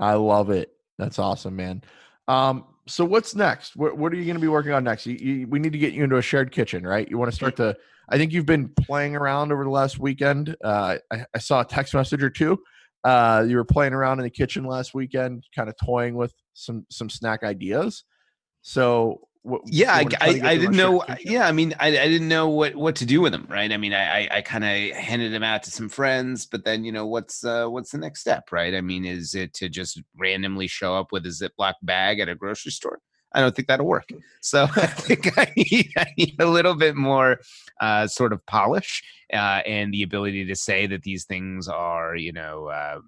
I 0.00 0.14
love 0.14 0.48
it. 0.48 0.72
That's 0.98 1.18
awesome, 1.18 1.54
man. 1.54 1.84
Um, 2.28 2.64
so 2.86 3.04
what's 3.04 3.34
next? 3.34 3.76
What, 3.76 3.98
what 3.98 4.10
are 4.10 4.16
you 4.16 4.24
going 4.24 4.36
to 4.36 4.40
be 4.40 4.48
working 4.48 4.72
on 4.72 4.84
next? 4.84 5.04
You, 5.04 5.16
you, 5.20 5.46
we 5.46 5.58
need 5.58 5.72
to 5.72 5.78
get 5.78 5.92
you 5.92 6.02
into 6.02 6.16
a 6.16 6.22
shared 6.22 6.50
kitchen, 6.50 6.86
right? 6.86 7.06
You 7.10 7.18
want 7.18 7.30
to 7.30 7.36
start 7.36 7.56
to. 7.56 7.76
I 8.12 8.18
think 8.18 8.32
you've 8.32 8.46
been 8.46 8.68
playing 8.68 9.16
around 9.16 9.52
over 9.52 9.64
the 9.64 9.70
last 9.70 9.98
weekend. 9.98 10.54
Uh, 10.62 10.98
I, 11.10 11.24
I 11.34 11.38
saw 11.38 11.62
a 11.62 11.64
text 11.64 11.94
message 11.94 12.22
or 12.22 12.28
two. 12.28 12.62
Uh, 13.04 13.44
you 13.48 13.56
were 13.56 13.64
playing 13.64 13.94
around 13.94 14.18
in 14.20 14.24
the 14.24 14.30
kitchen 14.30 14.64
last 14.64 14.92
weekend, 14.92 15.44
kind 15.56 15.70
of 15.70 15.74
toying 15.82 16.14
with 16.14 16.34
some 16.52 16.86
some 16.90 17.08
snack 17.08 17.42
ideas. 17.42 18.04
So 18.60 19.22
what, 19.44 19.62
yeah, 19.66 19.94
I, 19.94 20.04
I, 20.20 20.28
I 20.44 20.56
didn't 20.58 20.76
know. 20.76 21.02
Yeah, 21.20 21.48
I 21.48 21.52
mean, 21.52 21.74
I, 21.80 21.88
I 21.88 22.08
didn't 22.08 22.28
know 22.28 22.50
what 22.50 22.76
what 22.76 22.96
to 22.96 23.06
do 23.06 23.22
with 23.22 23.32
them, 23.32 23.46
right? 23.48 23.72
I 23.72 23.78
mean, 23.78 23.94
I 23.94 24.20
I, 24.20 24.28
I 24.36 24.42
kind 24.42 24.62
of 24.62 24.96
handed 24.96 25.32
them 25.32 25.42
out 25.42 25.62
to 25.64 25.70
some 25.70 25.88
friends, 25.88 26.44
but 26.44 26.64
then 26.64 26.84
you 26.84 26.92
know, 26.92 27.06
what's 27.06 27.42
uh, 27.44 27.66
what's 27.66 27.90
the 27.90 27.98
next 27.98 28.20
step, 28.20 28.52
right? 28.52 28.74
I 28.74 28.82
mean, 28.82 29.06
is 29.06 29.34
it 29.34 29.54
to 29.54 29.70
just 29.70 30.00
randomly 30.16 30.66
show 30.66 30.94
up 30.94 31.08
with 31.12 31.24
a 31.24 31.30
Ziploc 31.30 31.74
bag 31.82 32.20
at 32.20 32.28
a 32.28 32.34
grocery 32.34 32.72
store? 32.72 33.00
I 33.34 33.40
don't 33.40 33.54
think 33.54 33.68
that'll 33.68 33.86
work. 33.86 34.10
So 34.40 34.64
I 34.76 34.86
think 34.86 35.38
I 35.38 35.52
need, 35.56 35.90
I 35.96 36.06
need 36.16 36.36
a 36.38 36.46
little 36.46 36.74
bit 36.74 36.96
more 36.96 37.38
uh, 37.80 38.06
sort 38.06 38.32
of 38.32 38.44
polish 38.46 39.02
uh, 39.32 39.62
and 39.66 39.92
the 39.92 40.02
ability 40.02 40.44
to 40.46 40.54
say 40.54 40.86
that 40.86 41.02
these 41.02 41.24
things 41.24 41.68
are, 41.68 42.16
you 42.16 42.32
know, 42.32 42.66
uh, 42.66 43.00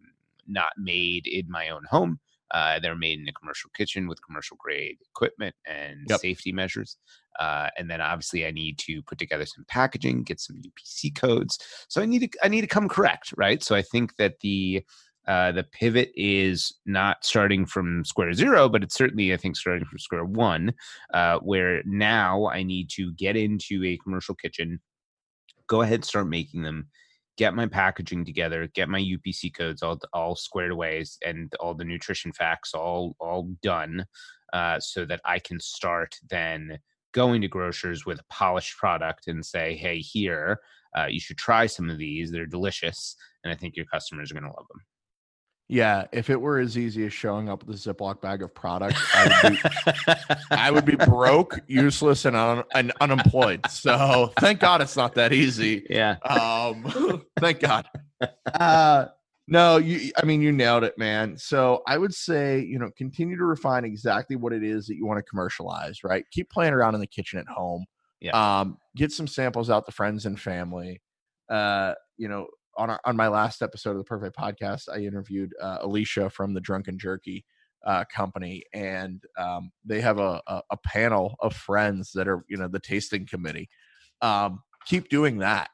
not 0.46 0.70
made 0.78 1.26
in 1.26 1.50
my 1.50 1.68
own 1.68 1.84
home. 1.90 2.20
Uh, 2.50 2.78
they're 2.78 2.94
made 2.94 3.18
in 3.18 3.28
a 3.28 3.32
commercial 3.32 3.70
kitchen 3.76 4.06
with 4.06 4.24
commercial 4.24 4.56
grade 4.60 4.96
equipment 5.10 5.54
and 5.66 6.06
yep. 6.08 6.20
safety 6.20 6.52
measures. 6.52 6.98
Uh, 7.40 7.68
and 7.76 7.90
then 7.90 8.00
obviously 8.00 8.46
I 8.46 8.52
need 8.52 8.78
to 8.78 9.02
put 9.02 9.18
together 9.18 9.44
some 9.44 9.64
packaging, 9.66 10.22
get 10.22 10.38
some 10.38 10.62
UPC 10.62 11.16
codes. 11.16 11.58
So 11.88 12.00
I 12.00 12.06
need 12.06 12.20
to 12.20 12.38
I 12.44 12.48
need 12.48 12.60
to 12.60 12.68
come 12.68 12.88
correct, 12.88 13.34
right? 13.36 13.62
So 13.62 13.74
I 13.74 13.82
think 13.82 14.16
that 14.16 14.38
the 14.40 14.84
uh, 15.26 15.52
the 15.52 15.64
pivot 15.64 16.12
is 16.14 16.74
not 16.84 17.24
starting 17.24 17.64
from 17.64 18.04
square 18.04 18.32
zero, 18.32 18.68
but 18.68 18.82
it's 18.82 18.94
certainly, 18.94 19.32
I 19.32 19.36
think, 19.36 19.56
starting 19.56 19.86
from 19.86 19.98
square 19.98 20.24
one, 20.24 20.74
uh, 21.12 21.38
where 21.38 21.82
now 21.84 22.46
I 22.46 22.62
need 22.62 22.90
to 22.90 23.12
get 23.14 23.36
into 23.36 23.82
a 23.84 23.98
commercial 23.98 24.34
kitchen, 24.34 24.80
go 25.66 25.80
ahead, 25.80 26.04
start 26.04 26.28
making 26.28 26.62
them, 26.62 26.88
get 27.38 27.54
my 27.54 27.66
packaging 27.66 28.24
together, 28.24 28.68
get 28.74 28.88
my 28.88 29.00
UPC 29.00 29.54
codes 29.54 29.82
all 29.82 29.98
all 30.12 30.36
squared 30.36 30.70
away, 30.72 31.02
and 31.24 31.52
all 31.60 31.74
the 31.74 31.84
nutrition 31.84 32.32
facts 32.32 32.74
all 32.74 33.16
all 33.18 33.50
done, 33.62 34.04
uh, 34.52 34.78
so 34.78 35.04
that 35.06 35.20
I 35.24 35.38
can 35.38 35.58
start 35.58 36.16
then 36.28 36.78
going 37.12 37.40
to 37.40 37.48
grocers 37.48 38.04
with 38.04 38.18
a 38.20 38.24
polished 38.28 38.76
product 38.76 39.28
and 39.28 39.44
say, 39.44 39.74
"Hey, 39.76 39.98
here, 40.00 40.60
uh, 40.96 41.06
you 41.06 41.20
should 41.20 41.38
try 41.38 41.66
some 41.66 41.88
of 41.88 41.98
these. 41.98 42.30
They're 42.30 42.46
delicious, 42.46 43.16
and 43.42 43.52
I 43.52 43.56
think 43.56 43.76
your 43.76 43.86
customers 43.86 44.30
are 44.30 44.34
going 44.34 44.44
to 44.44 44.50
love 44.50 44.68
them." 44.68 44.82
Yeah, 45.68 46.04
if 46.12 46.28
it 46.28 46.38
were 46.38 46.58
as 46.58 46.76
easy 46.76 47.06
as 47.06 47.12
showing 47.14 47.48
up 47.48 47.64
with 47.64 47.76
a 47.76 47.78
Ziploc 47.78 48.20
bag 48.20 48.42
of 48.42 48.54
product, 48.54 48.98
I 49.14 49.40
would 49.42 49.52
be, 49.52 50.14
I 50.50 50.70
would 50.70 50.84
be 50.84 50.96
broke, 51.06 51.58
useless, 51.66 52.26
and, 52.26 52.36
un, 52.36 52.64
and 52.74 52.92
unemployed. 53.00 53.66
So 53.70 54.30
thank 54.38 54.60
God 54.60 54.82
it's 54.82 54.96
not 54.96 55.14
that 55.14 55.32
easy. 55.32 55.86
Yeah. 55.88 56.16
Um, 56.24 57.24
thank 57.40 57.60
God. 57.60 57.86
Uh, 58.46 59.06
no, 59.48 59.78
you. 59.78 60.10
I 60.16 60.26
mean, 60.26 60.42
you 60.42 60.52
nailed 60.52 60.84
it, 60.84 60.98
man. 60.98 61.36
So 61.36 61.82
I 61.86 61.96
would 61.96 62.14
say, 62.14 62.60
you 62.60 62.78
know, 62.78 62.90
continue 62.96 63.36
to 63.36 63.44
refine 63.44 63.84
exactly 63.84 64.36
what 64.36 64.52
it 64.52 64.62
is 64.62 64.86
that 64.86 64.96
you 64.96 65.06
want 65.06 65.18
to 65.18 65.22
commercialize. 65.22 66.04
Right. 66.04 66.24
Keep 66.30 66.50
playing 66.50 66.74
around 66.74 66.94
in 66.94 67.00
the 67.00 67.06
kitchen 67.06 67.38
at 67.38 67.46
home. 67.46 67.86
Yeah. 68.20 68.32
Um, 68.32 68.78
get 68.96 69.12
some 69.12 69.26
samples 69.26 69.70
out 69.70 69.86
to 69.86 69.92
friends 69.92 70.26
and 70.26 70.38
family. 70.38 71.00
Uh, 71.50 71.94
you 72.16 72.28
know, 72.28 72.46
on 72.76 72.90
our, 72.90 73.00
on 73.04 73.16
my 73.16 73.28
last 73.28 73.62
episode 73.62 73.96
of 73.96 73.98
the 73.98 74.04
PurVey 74.04 74.32
Podcast, 74.32 74.88
I 74.92 74.98
interviewed 74.98 75.52
uh, 75.60 75.78
Alicia 75.80 76.30
from 76.30 76.54
the 76.54 76.60
Drunken 76.60 76.98
Jerky 76.98 77.44
uh, 77.84 78.04
company, 78.12 78.64
and 78.72 79.22
um, 79.38 79.70
they 79.84 80.00
have 80.00 80.18
a, 80.18 80.40
a, 80.46 80.62
a, 80.70 80.76
panel 80.78 81.36
of 81.40 81.54
friends 81.54 82.12
that 82.12 82.26
are 82.26 82.44
you 82.48 82.56
know 82.56 82.68
the 82.68 82.80
tasting 82.80 83.26
committee. 83.26 83.68
Um, 84.22 84.62
keep 84.86 85.08
doing 85.08 85.38
that. 85.38 85.70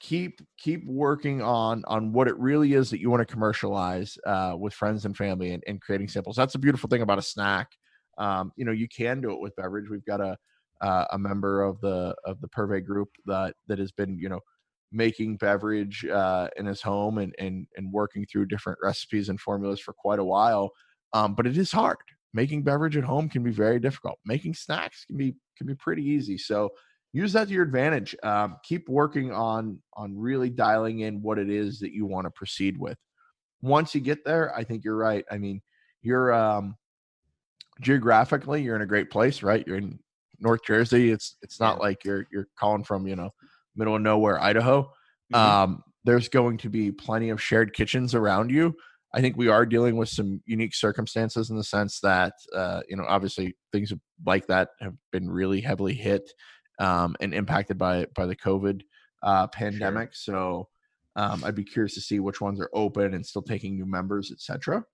Keep 0.00 0.40
keep 0.56 0.86
working 0.86 1.42
on 1.42 1.82
on 1.88 2.12
what 2.12 2.28
it 2.28 2.38
really 2.38 2.74
is 2.74 2.90
that 2.90 3.00
you 3.00 3.10
want 3.10 3.26
to 3.26 3.32
commercialize 3.32 4.16
uh, 4.24 4.54
with 4.56 4.72
friends 4.72 5.04
and 5.04 5.16
family 5.16 5.50
and, 5.50 5.62
and, 5.66 5.80
creating 5.80 6.08
samples. 6.08 6.36
That's 6.36 6.54
a 6.54 6.58
beautiful 6.60 6.88
thing 6.88 7.02
about 7.02 7.18
a 7.18 7.22
snack. 7.22 7.72
Um, 8.18 8.52
you 8.56 8.64
know, 8.64 8.72
you 8.72 8.86
can 8.88 9.20
do 9.20 9.32
it 9.32 9.40
with 9.40 9.56
beverage. 9.56 9.90
We've 9.90 10.04
got 10.04 10.20
a 10.20 10.36
uh, 10.80 11.06
a 11.10 11.18
member 11.18 11.62
of 11.62 11.80
the 11.80 12.14
of 12.24 12.40
the 12.40 12.48
PurVey 12.48 12.84
group 12.84 13.08
that 13.26 13.54
that 13.66 13.80
has 13.80 13.90
been 13.90 14.16
you 14.18 14.28
know 14.28 14.40
making 14.92 15.36
beverage 15.36 16.04
uh, 16.06 16.48
in 16.56 16.66
his 16.66 16.80
home 16.82 17.18
and, 17.18 17.34
and 17.38 17.66
and 17.76 17.92
working 17.92 18.26
through 18.26 18.46
different 18.46 18.78
recipes 18.82 19.28
and 19.28 19.40
formulas 19.40 19.80
for 19.80 19.92
quite 19.92 20.18
a 20.18 20.24
while. 20.24 20.70
Um, 21.12 21.34
but 21.34 21.46
it 21.46 21.56
is 21.56 21.72
hard. 21.72 21.96
Making 22.34 22.62
beverage 22.62 22.96
at 22.96 23.04
home 23.04 23.28
can 23.28 23.42
be 23.42 23.50
very 23.50 23.80
difficult. 23.80 24.18
Making 24.24 24.54
snacks 24.54 25.04
can 25.04 25.16
be 25.16 25.34
can 25.56 25.66
be 25.66 25.74
pretty 25.74 26.02
easy. 26.02 26.38
So 26.38 26.70
use 27.12 27.32
that 27.32 27.48
to 27.48 27.54
your 27.54 27.64
advantage. 27.64 28.14
Um, 28.22 28.56
keep 28.62 28.88
working 28.88 29.32
on 29.32 29.78
on 29.94 30.16
really 30.16 30.50
dialing 30.50 31.00
in 31.00 31.22
what 31.22 31.38
it 31.38 31.50
is 31.50 31.80
that 31.80 31.92
you 31.92 32.06
want 32.06 32.26
to 32.26 32.30
proceed 32.30 32.78
with. 32.78 32.98
Once 33.60 33.94
you 33.94 34.00
get 34.00 34.24
there, 34.24 34.54
I 34.54 34.62
think 34.64 34.84
you're 34.84 34.96
right. 34.96 35.24
I 35.30 35.38
mean, 35.38 35.60
you're 36.02 36.32
um, 36.32 36.76
geographically 37.80 38.62
you're 38.62 38.76
in 38.76 38.82
a 38.82 38.86
great 38.86 39.10
place, 39.10 39.42
right? 39.42 39.66
You're 39.66 39.78
in 39.78 39.98
North 40.40 40.60
Jersey. 40.64 41.10
It's 41.10 41.36
it's 41.42 41.60
not 41.60 41.80
like 41.80 42.04
you're 42.04 42.26
you're 42.30 42.48
calling 42.58 42.84
from 42.84 43.06
you 43.06 43.16
know 43.16 43.30
middle 43.78 43.96
of 43.96 44.02
nowhere 44.02 44.40
Idaho. 44.40 44.82
Mm-hmm. 45.32 45.34
Um, 45.34 45.82
there's 46.04 46.28
going 46.28 46.58
to 46.58 46.68
be 46.68 46.90
plenty 46.90 47.30
of 47.30 47.42
shared 47.42 47.74
kitchens 47.74 48.14
around 48.14 48.50
you. 48.50 48.74
I 49.14 49.20
think 49.20 49.36
we 49.36 49.48
are 49.48 49.64
dealing 49.64 49.96
with 49.96 50.08
some 50.10 50.42
unique 50.44 50.74
circumstances 50.74 51.50
in 51.50 51.56
the 51.56 51.64
sense 51.64 52.00
that, 52.00 52.34
uh, 52.54 52.82
you 52.88 52.96
know, 52.96 53.04
obviously 53.08 53.56
things 53.72 53.92
like 54.24 54.46
that 54.48 54.70
have 54.80 54.94
been 55.12 55.30
really 55.30 55.60
heavily 55.62 55.94
hit 55.94 56.30
um, 56.78 57.16
and 57.20 57.32
impacted 57.32 57.78
by 57.78 58.06
by 58.14 58.26
the 58.26 58.36
COVID 58.36 58.82
uh, 59.22 59.46
pandemic. 59.48 60.10
Sure. 60.12 60.34
So 60.34 60.68
um, 61.16 61.42
I'd 61.42 61.54
be 61.54 61.64
curious 61.64 61.94
to 61.94 62.00
see 62.00 62.20
which 62.20 62.40
ones 62.40 62.60
are 62.60 62.70
open 62.74 63.14
and 63.14 63.24
still 63.24 63.42
taking 63.42 63.76
new 63.76 63.86
members, 63.86 64.30
etc. 64.30 64.84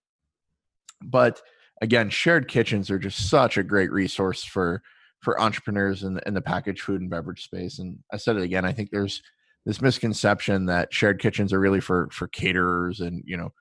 But 1.02 1.42
again, 1.82 2.08
shared 2.08 2.48
kitchens 2.48 2.90
are 2.90 2.98
just 2.98 3.28
such 3.28 3.58
a 3.58 3.62
great 3.62 3.92
resource 3.92 4.44
for 4.44 4.82
for 5.24 5.40
entrepreneurs 5.40 6.02
in 6.02 6.14
the, 6.14 6.28
in 6.28 6.34
the 6.34 6.42
packaged 6.42 6.82
food 6.82 7.00
and 7.00 7.10
beverage 7.10 7.42
space. 7.42 7.78
And 7.78 7.98
I 8.12 8.18
said 8.18 8.36
it 8.36 8.42
again. 8.42 8.64
I 8.64 8.72
think 8.72 8.90
there's 8.90 9.22
this 9.66 9.80
misconception 9.80 10.66
that 10.66 10.92
shared 10.92 11.20
kitchens 11.20 11.52
are 11.52 11.60
really 11.60 11.80
for 11.80 12.08
for 12.12 12.28
caterers 12.28 13.00
and 13.00 13.22
you 13.24 13.36
know 13.36 13.52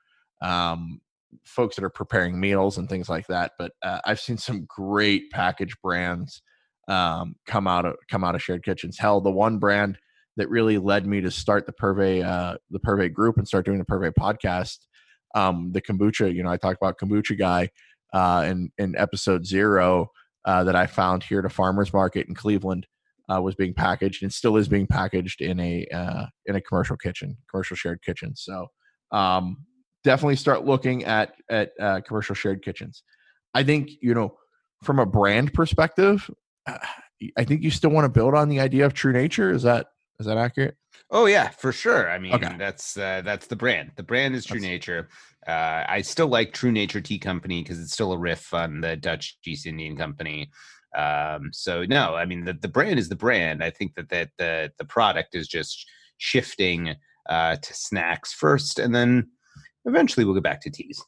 um, 0.41 0.99
folks 1.45 1.75
that 1.75 1.85
are 1.85 1.89
preparing 1.89 2.39
meals 2.39 2.77
and 2.77 2.89
things 2.89 3.09
like 3.09 3.25
that. 3.27 3.53
But 3.57 3.71
uh, 3.81 4.01
I've 4.05 4.19
seen 4.19 4.37
some 4.37 4.65
great 4.67 5.31
package 5.31 5.75
brands 5.81 6.41
um, 6.89 7.35
come 7.47 7.67
out 7.67 7.85
of 7.85 7.95
come 8.11 8.23
out 8.23 8.35
of 8.35 8.43
shared 8.43 8.63
kitchens. 8.63 8.99
Hell, 8.99 9.21
the 9.21 9.31
one 9.31 9.57
brand 9.57 9.97
that 10.35 10.49
really 10.49 10.77
led 10.77 11.05
me 11.05 11.21
to 11.21 11.31
start 11.31 11.65
the 11.65 11.73
Purvey 11.73 12.21
uh, 12.21 12.57
the 12.69 12.79
Purvey 12.79 13.09
group 13.09 13.37
and 13.37 13.47
start 13.47 13.65
doing 13.65 13.79
the 13.79 13.85
Purvey 13.85 14.11
podcast. 14.11 14.79
Um, 15.35 15.71
the 15.71 15.81
kombucha, 15.81 16.33
you 16.33 16.43
know, 16.43 16.51
I 16.51 16.57
talked 16.57 16.77
about 16.81 16.99
kombucha 16.99 17.37
guy 17.39 17.69
uh, 18.13 18.43
in 18.45 18.71
in 18.77 18.95
episode 18.97 19.45
zero 19.45 20.09
uh, 20.45 20.63
that 20.63 20.75
I 20.75 20.87
found 20.87 21.23
here 21.23 21.39
at 21.39 21.45
a 21.45 21.49
farmers 21.49 21.93
market 21.93 22.27
in 22.27 22.35
Cleveland 22.35 22.87
uh, 23.29 23.41
was 23.41 23.55
being 23.55 23.73
packaged 23.73 24.23
and 24.23 24.33
still 24.33 24.57
is 24.57 24.67
being 24.67 24.87
packaged 24.87 25.41
in 25.41 25.59
a 25.59 25.85
uh, 25.93 26.25
in 26.45 26.55
a 26.55 26.61
commercial 26.61 26.97
kitchen, 26.97 27.37
commercial 27.49 27.75
shared 27.75 28.01
kitchen. 28.01 28.35
So 28.35 28.67
um, 29.11 29.65
definitely 30.03 30.35
start 30.35 30.65
looking 30.65 31.05
at 31.05 31.33
at 31.49 31.71
uh, 31.79 32.01
commercial 32.05 32.35
shared 32.35 32.63
kitchens. 32.63 33.03
I 33.53 33.63
think 33.63 33.91
you 34.01 34.13
know 34.13 34.35
from 34.83 34.99
a 34.99 35.05
brand 35.05 35.53
perspective, 35.53 36.29
uh, 36.67 36.77
I 37.37 37.43
think 37.43 37.63
you 37.63 37.71
still 37.71 37.91
want 37.91 38.05
to 38.05 38.09
build 38.09 38.33
on 38.33 38.49
the 38.49 38.59
idea 38.59 38.85
of 38.85 38.93
true 38.93 39.13
nature. 39.13 39.51
Is 39.51 39.63
that 39.63 39.87
is 40.23 40.27
that 40.27 40.37
accurate? 40.37 40.75
Oh 41.11 41.25
yeah, 41.25 41.49
for 41.49 41.71
sure. 41.71 42.09
I 42.09 42.17
mean, 42.17 42.33
Okay. 42.33 42.55
that's 42.57 42.97
uh, 42.97 43.21
that's 43.23 43.47
the 43.47 43.55
brand. 43.55 43.91
The 43.97 44.03
brand 44.03 44.35
is 44.35 44.45
True 44.45 44.59
That's- 44.59 44.71
Nature. 44.71 45.09
Uh, 45.45 45.83
I 45.87 46.01
still 46.01 46.27
like 46.27 46.53
True 46.53 46.71
Nature 46.71 47.01
Tea 47.01 47.19
Company 47.19 47.61
because 47.61 47.79
it's 47.79 47.91
still 47.91 48.13
a 48.13 48.17
riff 48.17 48.53
on 48.53 48.79
the 48.81 48.95
Dutch 48.95 49.37
East 49.45 49.65
Indian 49.65 49.97
Company. 49.97 50.49
Um, 50.97 51.49
so 51.51 51.83
no, 51.83 52.15
I 52.15 52.25
mean 52.25 52.45
the, 52.45 52.53
the 52.53 52.67
brand 52.69 52.99
is 52.99 53.09
the 53.09 53.15
brand. 53.15 53.63
I 53.63 53.69
think 53.69 53.95
that 53.95 54.09
that 54.09 54.29
the 54.37 54.71
the 54.77 54.85
product 54.85 55.35
is 55.35 55.47
just 55.47 55.85
shifting 56.17 56.95
uh, 57.29 57.57
to 57.57 57.73
snacks 57.73 58.31
first, 58.33 58.79
and 58.79 58.95
then 58.95 59.29
eventually 59.85 60.23
we'll 60.25 60.35
get 60.35 60.43
back 60.43 60.61
to 60.61 60.69
teas. 60.69 61.03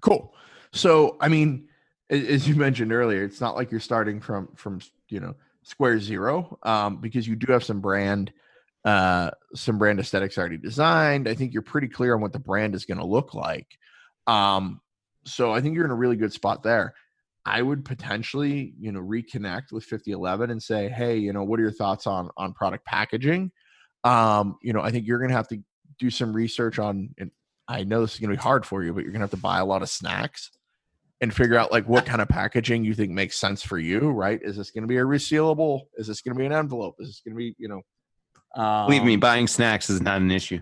Cool. 0.00 0.34
So, 0.72 1.16
I 1.20 1.28
mean, 1.28 1.68
as 2.10 2.48
you 2.48 2.54
mentioned 2.54 2.92
earlier, 2.92 3.24
it's 3.24 3.40
not 3.40 3.56
like 3.56 3.70
you're 3.70 3.80
starting 3.80 4.20
from 4.20 4.48
from 4.56 4.80
you 5.08 5.20
know 5.20 5.34
square 5.62 5.98
zero, 6.00 6.58
um, 6.62 6.96
because 7.00 7.26
you 7.28 7.36
do 7.36 7.52
have 7.52 7.64
some 7.64 7.80
brand, 7.80 8.32
uh, 8.86 9.32
some 9.52 9.78
brand 9.78 9.98
aesthetics 9.98 10.38
already 10.38 10.56
designed. 10.56 11.28
I 11.28 11.34
think 11.34 11.52
you're 11.52 11.62
pretty 11.62 11.88
clear 11.88 12.14
on 12.14 12.20
what 12.20 12.32
the 12.32 12.38
brand 12.38 12.76
is 12.76 12.84
going 12.84 12.98
to 12.98 13.04
look 13.04 13.34
like. 13.34 13.66
Um, 14.28 14.80
so 15.24 15.52
I 15.52 15.60
think 15.60 15.74
you're 15.74 15.84
in 15.84 15.90
a 15.90 15.96
really 15.96 16.14
good 16.14 16.32
spot 16.32 16.62
there. 16.62 16.94
I 17.44 17.62
would 17.62 17.84
potentially, 17.84 18.74
you 18.78 18.92
know, 18.92 19.00
reconnect 19.00 19.72
with 19.72 19.84
5011 19.84 20.50
and 20.50 20.62
say, 20.62 20.88
hey, 20.88 21.16
you 21.16 21.32
know, 21.32 21.42
what 21.42 21.58
are 21.58 21.64
your 21.64 21.72
thoughts 21.72 22.06
on 22.06 22.30
on 22.36 22.54
product 22.54 22.84
packaging? 22.86 23.50
Um, 24.04 24.56
you 24.62 24.72
know, 24.72 24.80
I 24.80 24.92
think 24.92 25.06
you're 25.06 25.18
going 25.18 25.30
to 25.30 25.36
have 25.36 25.48
to 25.48 25.58
do 25.98 26.08
some 26.08 26.32
research 26.32 26.78
on, 26.78 27.12
and 27.18 27.32
I 27.66 27.82
know 27.82 28.02
this 28.02 28.14
is 28.14 28.20
going 28.20 28.30
to 28.30 28.36
be 28.36 28.42
hard 28.42 28.64
for 28.64 28.84
you, 28.84 28.92
but 28.92 29.02
you're 29.02 29.12
going 29.12 29.20
to 29.20 29.24
have 29.24 29.30
to 29.30 29.36
buy 29.36 29.58
a 29.58 29.64
lot 29.64 29.82
of 29.82 29.88
snacks 29.88 30.52
and 31.20 31.34
figure 31.34 31.58
out 31.58 31.72
like 31.72 31.88
what 31.88 32.06
kind 32.06 32.20
of 32.20 32.28
packaging 32.28 32.84
you 32.84 32.94
think 32.94 33.10
makes 33.10 33.36
sense 33.36 33.62
for 33.62 33.78
you, 33.78 34.10
right? 34.10 34.40
Is 34.42 34.56
this 34.56 34.70
going 34.70 34.82
to 34.82 34.88
be 34.88 34.98
a 34.98 35.04
resealable? 35.04 35.82
Is 35.96 36.06
this 36.06 36.20
going 36.20 36.36
to 36.36 36.38
be 36.38 36.46
an 36.46 36.52
envelope? 36.52 36.96
Is 37.00 37.08
this 37.08 37.20
going 37.20 37.34
to 37.34 37.38
be, 37.38 37.54
you 37.58 37.68
know, 37.68 37.82
um, 38.56 38.86
Believe 38.86 39.04
me, 39.04 39.16
buying 39.16 39.46
snacks 39.46 39.90
is 39.90 40.00
not 40.00 40.20
an 40.20 40.30
issue. 40.30 40.60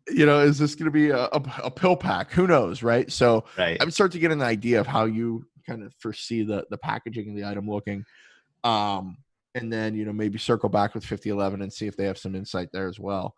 you 0.08 0.26
know, 0.26 0.40
is 0.40 0.58
this 0.58 0.74
going 0.74 0.86
to 0.86 0.90
be 0.90 1.10
a, 1.10 1.24
a, 1.24 1.42
a 1.64 1.70
pill 1.70 1.96
pack? 1.96 2.30
Who 2.32 2.46
knows, 2.46 2.82
right? 2.82 3.10
So 3.10 3.44
right. 3.58 3.76
I'm 3.80 3.90
start 3.90 4.12
to 4.12 4.18
get 4.18 4.30
an 4.30 4.42
idea 4.42 4.80
of 4.80 4.86
how 4.86 5.04
you 5.04 5.44
kind 5.66 5.82
of 5.82 5.92
foresee 5.98 6.44
the 6.44 6.64
the 6.70 6.78
packaging 6.78 7.30
of 7.30 7.36
the 7.36 7.44
item 7.44 7.68
looking, 7.68 8.04
um, 8.64 9.16
and 9.54 9.72
then 9.72 9.94
you 9.94 10.04
know 10.04 10.12
maybe 10.12 10.38
circle 10.38 10.68
back 10.68 10.94
with 10.94 11.04
5011 11.04 11.62
and 11.62 11.72
see 11.72 11.86
if 11.86 11.96
they 11.96 12.04
have 12.04 12.18
some 12.18 12.34
insight 12.34 12.68
there 12.72 12.88
as 12.88 12.98
well. 13.00 13.34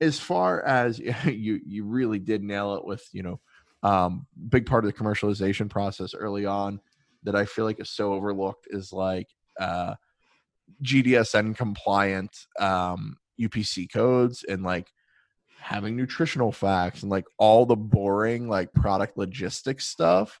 As 0.00 0.18
far 0.20 0.62
as 0.64 0.98
you 1.24 1.60
you 1.64 1.84
really 1.84 2.18
did 2.18 2.42
nail 2.42 2.74
it 2.74 2.84
with 2.84 3.06
you 3.12 3.22
know 3.22 3.40
um, 3.82 4.26
big 4.48 4.66
part 4.66 4.84
of 4.84 4.92
the 4.92 4.98
commercialization 4.98 5.70
process 5.70 6.14
early 6.14 6.44
on 6.44 6.80
that 7.22 7.34
I 7.34 7.44
feel 7.44 7.64
like 7.64 7.80
is 7.80 7.90
so 7.90 8.12
overlooked 8.12 8.66
is 8.70 8.92
like 8.92 9.28
uh, 9.60 9.94
GDSN 10.82 11.56
compliant 11.56 12.36
um, 12.58 13.16
UPC 13.40 13.92
codes 13.92 14.44
and 14.48 14.62
like 14.62 14.88
having 15.58 15.96
nutritional 15.96 16.52
facts 16.52 17.02
and 17.02 17.10
like 17.10 17.24
all 17.38 17.66
the 17.66 17.76
boring 17.76 18.48
like 18.48 18.72
product 18.72 19.16
logistics 19.16 19.86
stuff 19.86 20.40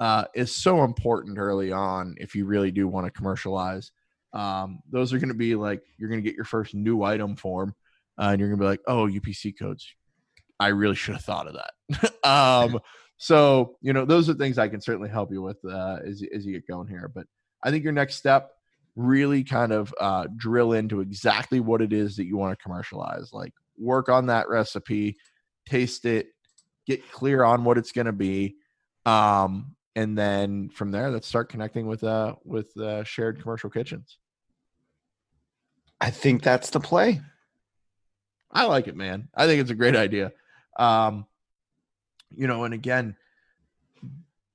uh, 0.00 0.24
is 0.34 0.54
so 0.54 0.84
important 0.84 1.38
early 1.38 1.72
on 1.72 2.14
if 2.18 2.34
you 2.34 2.44
really 2.44 2.70
do 2.70 2.86
want 2.86 3.06
to 3.06 3.10
commercialize. 3.10 3.92
Um, 4.32 4.80
those 4.90 5.12
are 5.12 5.18
going 5.18 5.30
to 5.30 5.34
be 5.34 5.54
like 5.54 5.82
you're 5.96 6.10
going 6.10 6.22
to 6.22 6.28
get 6.28 6.36
your 6.36 6.44
first 6.44 6.74
new 6.74 7.02
item 7.02 7.36
form, 7.36 7.74
uh, 8.18 8.28
and 8.30 8.40
you're 8.40 8.50
going 8.50 8.58
to 8.58 8.62
be 8.64 8.68
like, 8.68 8.82
"Oh, 8.86 9.06
UPC 9.06 9.58
codes. 9.58 9.88
I 10.60 10.68
really 10.68 10.94
should 10.94 11.14
have 11.14 11.24
thought 11.24 11.46
of 11.46 11.54
that." 11.54 12.12
um, 12.28 12.78
so 13.16 13.76
you 13.80 13.94
know, 13.94 14.04
those 14.04 14.28
are 14.28 14.34
things 14.34 14.58
I 14.58 14.68
can 14.68 14.82
certainly 14.82 15.08
help 15.08 15.32
you 15.32 15.40
with 15.40 15.58
uh, 15.64 16.00
as 16.06 16.22
as 16.34 16.44
you 16.44 16.52
get 16.52 16.66
going 16.66 16.88
here. 16.88 17.10
But 17.14 17.26
I 17.64 17.70
think 17.70 17.82
your 17.82 17.94
next 17.94 18.16
step 18.16 18.50
really 18.96 19.44
kind 19.44 19.72
of 19.72 19.94
uh, 20.00 20.26
drill 20.36 20.72
into 20.72 21.00
exactly 21.00 21.60
what 21.60 21.82
it 21.82 21.92
is 21.92 22.16
that 22.16 22.26
you 22.26 22.36
want 22.36 22.58
to 22.58 22.62
commercialize. 22.62 23.30
Like 23.32 23.52
work 23.78 24.08
on 24.08 24.26
that 24.26 24.48
recipe, 24.48 25.16
taste 25.68 26.04
it, 26.06 26.28
get 26.86 27.10
clear 27.12 27.44
on 27.44 27.64
what 27.64 27.78
it's 27.78 27.92
going 27.92 28.06
to 28.06 28.12
be, 28.12 28.56
um, 29.04 29.76
and 29.94 30.16
then 30.16 30.68
from 30.68 30.90
there, 30.90 31.10
let's 31.10 31.26
start 31.26 31.48
connecting 31.48 31.86
with 31.86 32.04
uh 32.04 32.34
with 32.44 32.76
uh, 32.76 33.02
shared 33.04 33.40
commercial 33.40 33.70
kitchens. 33.70 34.18
I 36.00 36.10
think 36.10 36.42
that's 36.42 36.70
the 36.70 36.80
play. 36.80 37.22
I 38.50 38.64
like 38.64 38.88
it, 38.88 38.96
man. 38.96 39.28
I 39.34 39.46
think 39.46 39.60
it's 39.60 39.70
a 39.70 39.74
great 39.74 39.96
idea. 39.96 40.32
Um, 40.78 41.26
you 42.34 42.46
know, 42.46 42.64
and 42.64 42.74
again, 42.74 43.16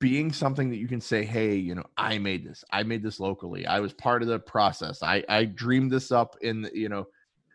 being 0.02 0.32
something 0.32 0.68
that 0.68 0.78
you 0.78 0.88
can 0.88 1.00
say, 1.00 1.24
hey, 1.24 1.54
you 1.54 1.76
know, 1.76 1.84
I 1.96 2.18
made 2.18 2.44
this. 2.44 2.64
I 2.72 2.82
made 2.82 3.04
this 3.04 3.20
locally. 3.20 3.64
I 3.68 3.78
was 3.78 3.92
part 3.92 4.20
of 4.20 4.26
the 4.28 4.40
process. 4.40 5.00
I 5.00 5.22
I 5.28 5.44
dreamed 5.44 5.92
this 5.92 6.10
up 6.10 6.36
in 6.42 6.62
the, 6.62 6.76
you 6.76 6.88
know, 6.88 7.06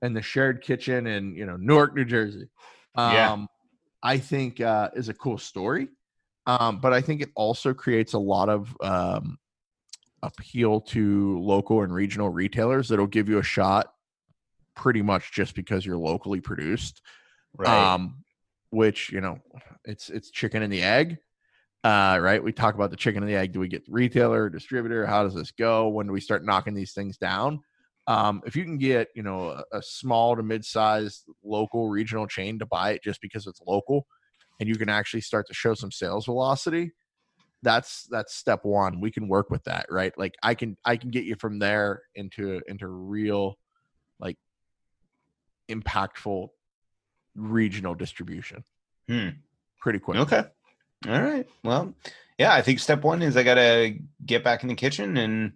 in 0.01 0.13
the 0.13 0.21
shared 0.21 0.61
kitchen 0.61 1.07
in, 1.07 1.35
you 1.35 1.45
know, 1.45 1.57
Newark, 1.57 1.93
New 1.93 2.05
Jersey. 2.05 2.47
Um 2.95 3.13
Yeah. 3.13 3.45
I 4.01 4.17
think 4.17 4.61
uh 4.61 4.89
is 4.95 5.09
a 5.09 5.13
cool 5.13 5.37
story. 5.37 5.89
Um, 6.45 6.79
but 6.79 6.93
I 6.93 7.01
think 7.01 7.21
it 7.21 7.29
also 7.35 7.73
creates 7.73 8.13
a 8.13 8.19
lot 8.19 8.47
of 8.47 8.73
um 8.79 9.37
appeal 10.23 10.79
to 10.81 11.37
local 11.39 11.83
and 11.83 11.93
regional 11.93 12.29
retailers 12.29 12.87
that'll 12.87 13.07
give 13.07 13.27
you 13.27 13.39
a 13.39 13.43
shot 13.43 13.93
pretty 14.73 15.01
much 15.01 15.33
just 15.33 15.53
because 15.53 15.85
you're 15.85 15.97
locally 15.97 16.39
produced 16.39 17.01
Right. 17.57 17.69
um 17.69 18.23
which 18.69 19.11
you 19.11 19.21
know 19.21 19.39
it's 19.85 20.09
it's 20.09 20.29
chicken 20.31 20.63
and 20.63 20.71
the 20.71 20.81
egg 20.83 21.17
uh 21.83 22.17
right 22.19 22.43
we 22.43 22.51
talk 22.51 22.75
about 22.75 22.89
the 22.89 22.95
chicken 22.95 23.21
and 23.21 23.31
the 23.31 23.35
egg 23.35 23.51
do 23.51 23.59
we 23.59 23.67
get 23.67 23.85
the 23.85 23.91
retailer 23.91 24.43
or 24.43 24.49
distributor 24.49 25.05
how 25.05 25.23
does 25.23 25.35
this 25.35 25.51
go 25.51 25.87
when 25.87 26.07
do 26.07 26.13
we 26.13 26.21
start 26.21 26.43
knocking 26.43 26.73
these 26.73 26.93
things 26.93 27.17
down 27.17 27.59
um 28.07 28.41
if 28.45 28.55
you 28.55 28.63
can 28.63 28.77
get 28.77 29.09
you 29.15 29.21
know 29.21 29.49
a, 29.49 29.63
a 29.73 29.81
small 29.81 30.35
to 30.35 30.41
mid-sized 30.41 31.25
local 31.43 31.87
regional 31.89 32.25
chain 32.25 32.57
to 32.57 32.65
buy 32.65 32.91
it 32.91 33.03
just 33.03 33.21
because 33.21 33.45
it's 33.45 33.61
local 33.67 34.07
and 34.59 34.67
you 34.67 34.75
can 34.75 34.89
actually 34.89 35.21
start 35.21 35.45
to 35.47 35.53
show 35.53 35.73
some 35.73 35.91
sales 35.91 36.25
velocity 36.25 36.91
that's 37.61 38.07
that's 38.09 38.33
step 38.35 38.61
one 38.63 38.99
we 38.99 39.11
can 39.11 39.27
work 39.27 39.49
with 39.49 39.63
that 39.63 39.85
right 39.89 40.17
like 40.17 40.35
i 40.41 40.55
can 40.55 40.75
i 40.83 40.97
can 40.97 41.09
get 41.09 41.25
you 41.25 41.35
from 41.35 41.59
there 41.59 42.01
into 42.15 42.61
into 42.67 42.87
real 42.87 43.55
like 44.19 44.37
impactful 45.69 46.47
regional 47.35 47.93
distribution 47.93 48.63
Hmm. 49.07 49.29
pretty 49.79 49.99
quick. 49.99 50.17
Okay. 50.17 50.43
All 51.05 51.21
right. 51.21 51.47
Well, 51.63 51.93
yeah, 52.37 52.53
I 52.53 52.61
think 52.61 52.79
step 52.79 53.03
one 53.03 53.21
is 53.21 53.37
I 53.37 53.43
got 53.43 53.55
to 53.55 53.97
get 54.25 54.43
back 54.43 54.63
in 54.63 54.69
the 54.69 54.75
kitchen 54.75 55.17
and 55.17 55.53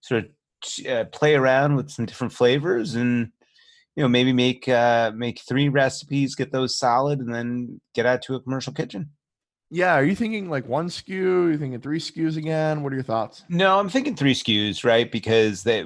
sort 0.00 0.24
of 0.24 0.86
uh, 0.86 1.04
play 1.06 1.34
around 1.34 1.76
with 1.76 1.90
some 1.90 2.06
different 2.06 2.32
flavors 2.32 2.94
and 2.94 3.30
you 3.96 4.02
know 4.02 4.08
maybe 4.08 4.32
make 4.32 4.66
uh 4.68 5.12
make 5.14 5.40
three 5.40 5.68
recipes 5.68 6.34
get 6.34 6.50
those 6.52 6.78
solid 6.78 7.20
and 7.20 7.34
then 7.34 7.80
get 7.94 8.06
out 8.06 8.22
to 8.22 8.34
a 8.34 8.40
commercial 8.40 8.72
kitchen 8.72 9.10
Yeah, 9.70 9.94
are 9.94 10.04
you 10.04 10.14
thinking 10.14 10.48
like 10.48 10.66
one 10.68 10.88
SKU? 10.88 11.46
Are 11.46 11.50
you 11.52 11.58
thinking 11.58 11.80
three 11.80 11.98
SKUs 12.00 12.36
again? 12.36 12.82
What 12.82 12.92
are 12.92 12.96
your 12.96 13.04
thoughts? 13.04 13.44
no 13.48 13.78
i'm 13.78 13.88
thinking 13.88 14.16
three 14.16 14.34
SKUs 14.34 14.84
right 14.84 15.10
because 15.12 15.62
they, 15.62 15.80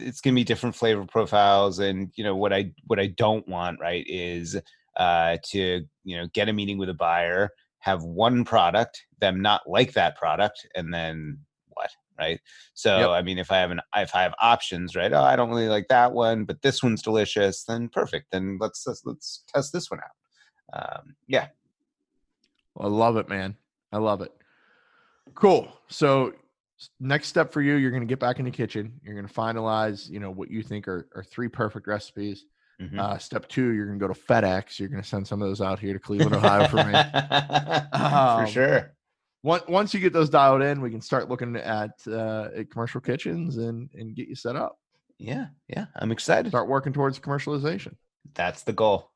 it's 0.00 0.20
going 0.20 0.34
to 0.34 0.40
be 0.40 0.44
different 0.44 0.74
flavor 0.74 1.04
profiles 1.04 1.78
and 1.78 2.10
you 2.14 2.24
know 2.24 2.36
what 2.36 2.52
i 2.52 2.72
what 2.86 2.98
i 2.98 3.06
don't 3.06 3.46
want 3.48 3.78
right 3.80 4.04
is 4.08 4.56
uh 4.96 5.36
to 5.44 5.82
you 6.04 6.16
know 6.16 6.26
get 6.32 6.48
a 6.48 6.52
meeting 6.52 6.78
with 6.78 6.88
a 6.88 6.94
buyer 6.94 7.50
have 7.82 8.02
one 8.02 8.44
product 8.44 9.04
them 9.20 9.40
not 9.40 9.62
like 9.68 9.92
that 9.92 10.16
product 10.16 10.66
and 10.74 10.92
then 10.92 11.38
what 11.68 11.90
right 12.18 12.40
so 12.74 12.98
Yep. 12.98 13.08
i 13.10 13.22
mean 13.22 13.38
if 13.38 13.52
i 13.52 13.58
have 13.58 13.70
an 13.70 13.80
if 13.96 14.14
i 14.14 14.22
have 14.22 14.34
options 14.40 14.96
right 14.96 15.12
oh 15.12 15.22
i 15.22 15.36
don't 15.36 15.50
really 15.50 15.68
like 15.68 15.88
that 15.88 16.12
one 16.12 16.44
but 16.44 16.62
this 16.62 16.82
one's 16.82 17.02
delicious 17.02 17.64
then 17.64 17.88
perfect 17.88 18.26
then 18.32 18.58
let's 18.60 18.84
let's, 18.86 19.02
let's 19.04 19.44
test 19.54 19.72
this 19.72 19.90
one 19.90 20.00
out 20.00 20.98
um 20.98 21.14
yeah 21.28 21.48
I 22.78 22.86
love 22.86 23.16
it, 23.16 23.28
man. 23.28 23.56
I 23.92 23.98
love 23.98 24.22
it. 24.22 24.32
Cool. 25.34 25.68
So 25.88 26.32
next 27.00 27.28
step 27.28 27.52
for 27.52 27.60
you, 27.60 27.74
you're 27.74 27.90
going 27.90 28.02
to 28.02 28.06
get 28.06 28.18
back 28.18 28.38
in 28.38 28.44
the 28.44 28.50
kitchen. 28.50 29.00
You're 29.02 29.14
going 29.14 29.26
to 29.26 29.32
finalize, 29.32 30.08
you 30.08 30.20
know, 30.20 30.30
what 30.30 30.50
you 30.50 30.62
think 30.62 30.88
are, 30.88 31.08
are 31.14 31.22
three 31.22 31.48
perfect 31.48 31.86
recipes. 31.86 32.46
Mhm. 32.80 32.98
Uh, 32.98 33.18
step 33.18 33.48
two, 33.48 33.70
you're 33.72 33.86
going 33.86 33.98
to 33.98 34.06
go 34.06 34.12
to 34.12 34.18
FedEx. 34.18 34.78
You're 34.78 34.88
going 34.88 35.02
to 35.02 35.08
send 35.08 35.26
some 35.26 35.40
of 35.42 35.48
those 35.48 35.60
out 35.60 35.78
here 35.78 35.92
to 35.92 35.98
Cleveland, 35.98 36.34
Ohio 36.34 36.66
for 36.68 36.76
me. 36.76 36.92
For 37.92 38.42
Um, 38.44 38.46
sure. 38.46 38.94
Once, 39.44 39.64
once 39.68 39.92
you 39.94 40.00
get 40.00 40.12
those 40.12 40.30
dialed 40.30 40.62
in, 40.62 40.80
we 40.80 40.90
can 40.90 41.00
start 41.00 41.28
looking 41.28 41.56
at, 41.56 41.90
uh, 42.06 42.48
at 42.56 42.70
commercial 42.70 43.00
kitchens 43.00 43.56
and, 43.56 43.90
and 43.94 44.14
get 44.14 44.28
you 44.28 44.34
set 44.36 44.56
up. 44.56 44.78
Yeah, 45.18 45.46
yeah. 45.68 45.86
I'm 45.96 46.12
excited. 46.12 46.50
Start 46.50 46.68
working 46.68 46.92
towards 46.92 47.18
commercialization. 47.18 47.94
That's 48.34 48.62
the 48.62 48.72
goal. 48.72 49.10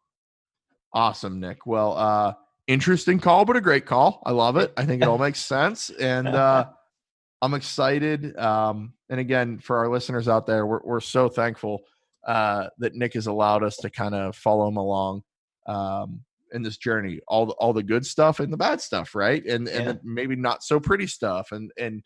Awesome, 0.93 1.41
Nik. 1.41 1.67
Well, 1.67 1.97
uh, 1.97 2.35
interesting 2.67 3.19
call, 3.21 3.45
but 3.45 3.57
a 3.57 3.61
great 3.61 3.87
call. 3.87 4.23
I 4.25 4.33
love 4.33 4.57
it. 4.57 4.73
I 4.77 4.85
think 4.85 5.03
it 5.03 5.09
all 5.09 5.19
makes 5.27 5.41
sense. 5.41 5.91
And 5.91 6.29
uh, 6.29 6.67
I'm 7.43 7.55
excited. 7.55 8.37
Um, 8.37 8.95
and 9.09 9.21
again, 9.21 9.59
for 9.59 9.77
our 9.79 9.89
listeners 9.89 10.29
out 10.29 10.47
there, 10.47 10.67
we're, 10.67 10.81
we're 10.85 11.01
so 11.01 11.29
thankful 11.29 11.83
uh, 12.27 12.69
that 12.79 12.95
Nik 12.95 13.15
has 13.15 13.27
allowed 13.27 13.63
us 13.63 13.77
to 13.79 13.91
kind 13.91 14.15
of 14.15 14.37
follow 14.37 14.69
him 14.69 14.77
along 14.77 15.23
um, 15.67 16.21
in 16.53 16.63
this 16.63 16.77
journey, 16.77 17.21
all 17.29 17.47
the, 17.47 17.53
all 17.55 17.73
the 17.73 17.83
good 17.83 18.05
stuff 18.05 18.41
and 18.41 18.53
the 18.53 18.57
bad 18.57 18.81
stuff, 18.81 19.15
right? 19.15 19.45
And 19.47 19.69
and 19.69 19.87
Yeah. 19.87 19.93
the 19.93 20.01
maybe 20.03 20.37
not 20.37 20.63
so 20.63 20.79
pretty 20.81 21.07
stuff, 21.07 21.53
and 21.53 21.71
and 21.79 22.03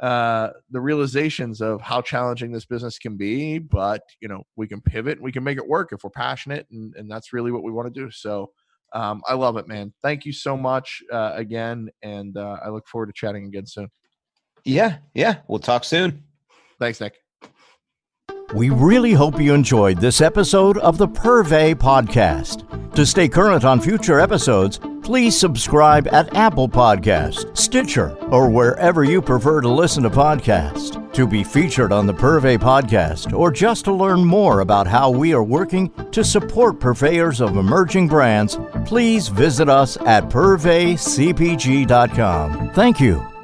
uh, 0.00 0.50
the 0.70 0.80
realizations 0.80 1.60
of 1.60 1.80
how 1.80 2.00
challenging 2.00 2.52
this 2.52 2.64
business 2.66 2.98
can 2.98 3.16
be. 3.16 3.58
But 3.58 4.02
you 4.20 4.28
know, 4.28 4.44
we 4.56 4.68
can 4.68 4.80
pivot, 4.80 5.18
and 5.18 5.24
we 5.24 5.32
can 5.32 5.44
make 5.44 5.58
it 5.58 5.66
work 5.66 5.92
if 5.92 6.04
we're 6.04 6.10
passionate, 6.10 6.66
and 6.70 6.94
and 6.96 7.10
that's 7.10 7.32
really 7.32 7.50
what 7.52 7.62
we 7.62 7.72
want 7.72 7.92
to 7.92 8.00
do. 8.00 8.10
So. 8.10 8.50
Um, 8.94 9.20
I 9.28 9.34
love 9.34 9.58
it, 9.58 9.68
man. 9.68 9.92
Thank 10.02 10.24
you 10.24 10.32
so 10.32 10.56
much 10.56 11.02
uh, 11.12 11.32
again, 11.34 11.90
and 12.02 12.34
uh, 12.38 12.56
I 12.64 12.70
look 12.70 12.88
forward 12.88 13.08
to 13.08 13.12
chatting 13.12 13.44
again 13.44 13.66
soon. 13.66 13.90
Yeah, 14.64 14.96
yeah. 15.12 15.40
We'll 15.46 15.58
talk 15.58 15.84
soon. 15.84 16.24
Thanks, 16.78 16.98
Nik. 16.98 17.27
We 18.54 18.70
really 18.70 19.12
hope 19.12 19.38
you 19.40 19.52
enjoyed 19.52 20.00
this 20.00 20.22
episode 20.22 20.78
of 20.78 20.96
the 20.96 21.06
Purvey 21.06 21.74
Podcast. 21.74 22.64
To 22.94 23.04
stay 23.04 23.28
current 23.28 23.62
on 23.64 23.78
future 23.78 24.18
episodes, 24.18 24.80
please 25.02 25.38
subscribe 25.38 26.08
at 26.08 26.34
Apple 26.34 26.66
Podcasts, 26.68 27.54
Stitcher, 27.56 28.16
or 28.30 28.48
wherever 28.48 29.04
you 29.04 29.20
prefer 29.20 29.60
to 29.60 29.68
listen 29.68 30.02
to 30.04 30.10
podcasts. 30.10 30.94
To 31.12 31.26
be 31.26 31.44
featured 31.44 31.92
on 31.92 32.06
the 32.06 32.14
Purvey 32.14 32.56
Podcast, 32.56 33.36
or 33.36 33.50
just 33.50 33.84
to 33.84 33.92
learn 33.92 34.24
more 34.24 34.60
about 34.60 34.86
how 34.86 35.10
we 35.10 35.34
are 35.34 35.44
working 35.44 35.90
to 36.12 36.24
support 36.24 36.80
purveyors 36.80 37.42
of 37.42 37.56
emerging 37.56 38.08
brands, 38.08 38.58
please 38.86 39.28
visit 39.28 39.68
us 39.68 39.98
at 40.06 40.30
purveycpg.com. 40.30 42.70
Thank 42.72 43.00
you. 43.00 43.37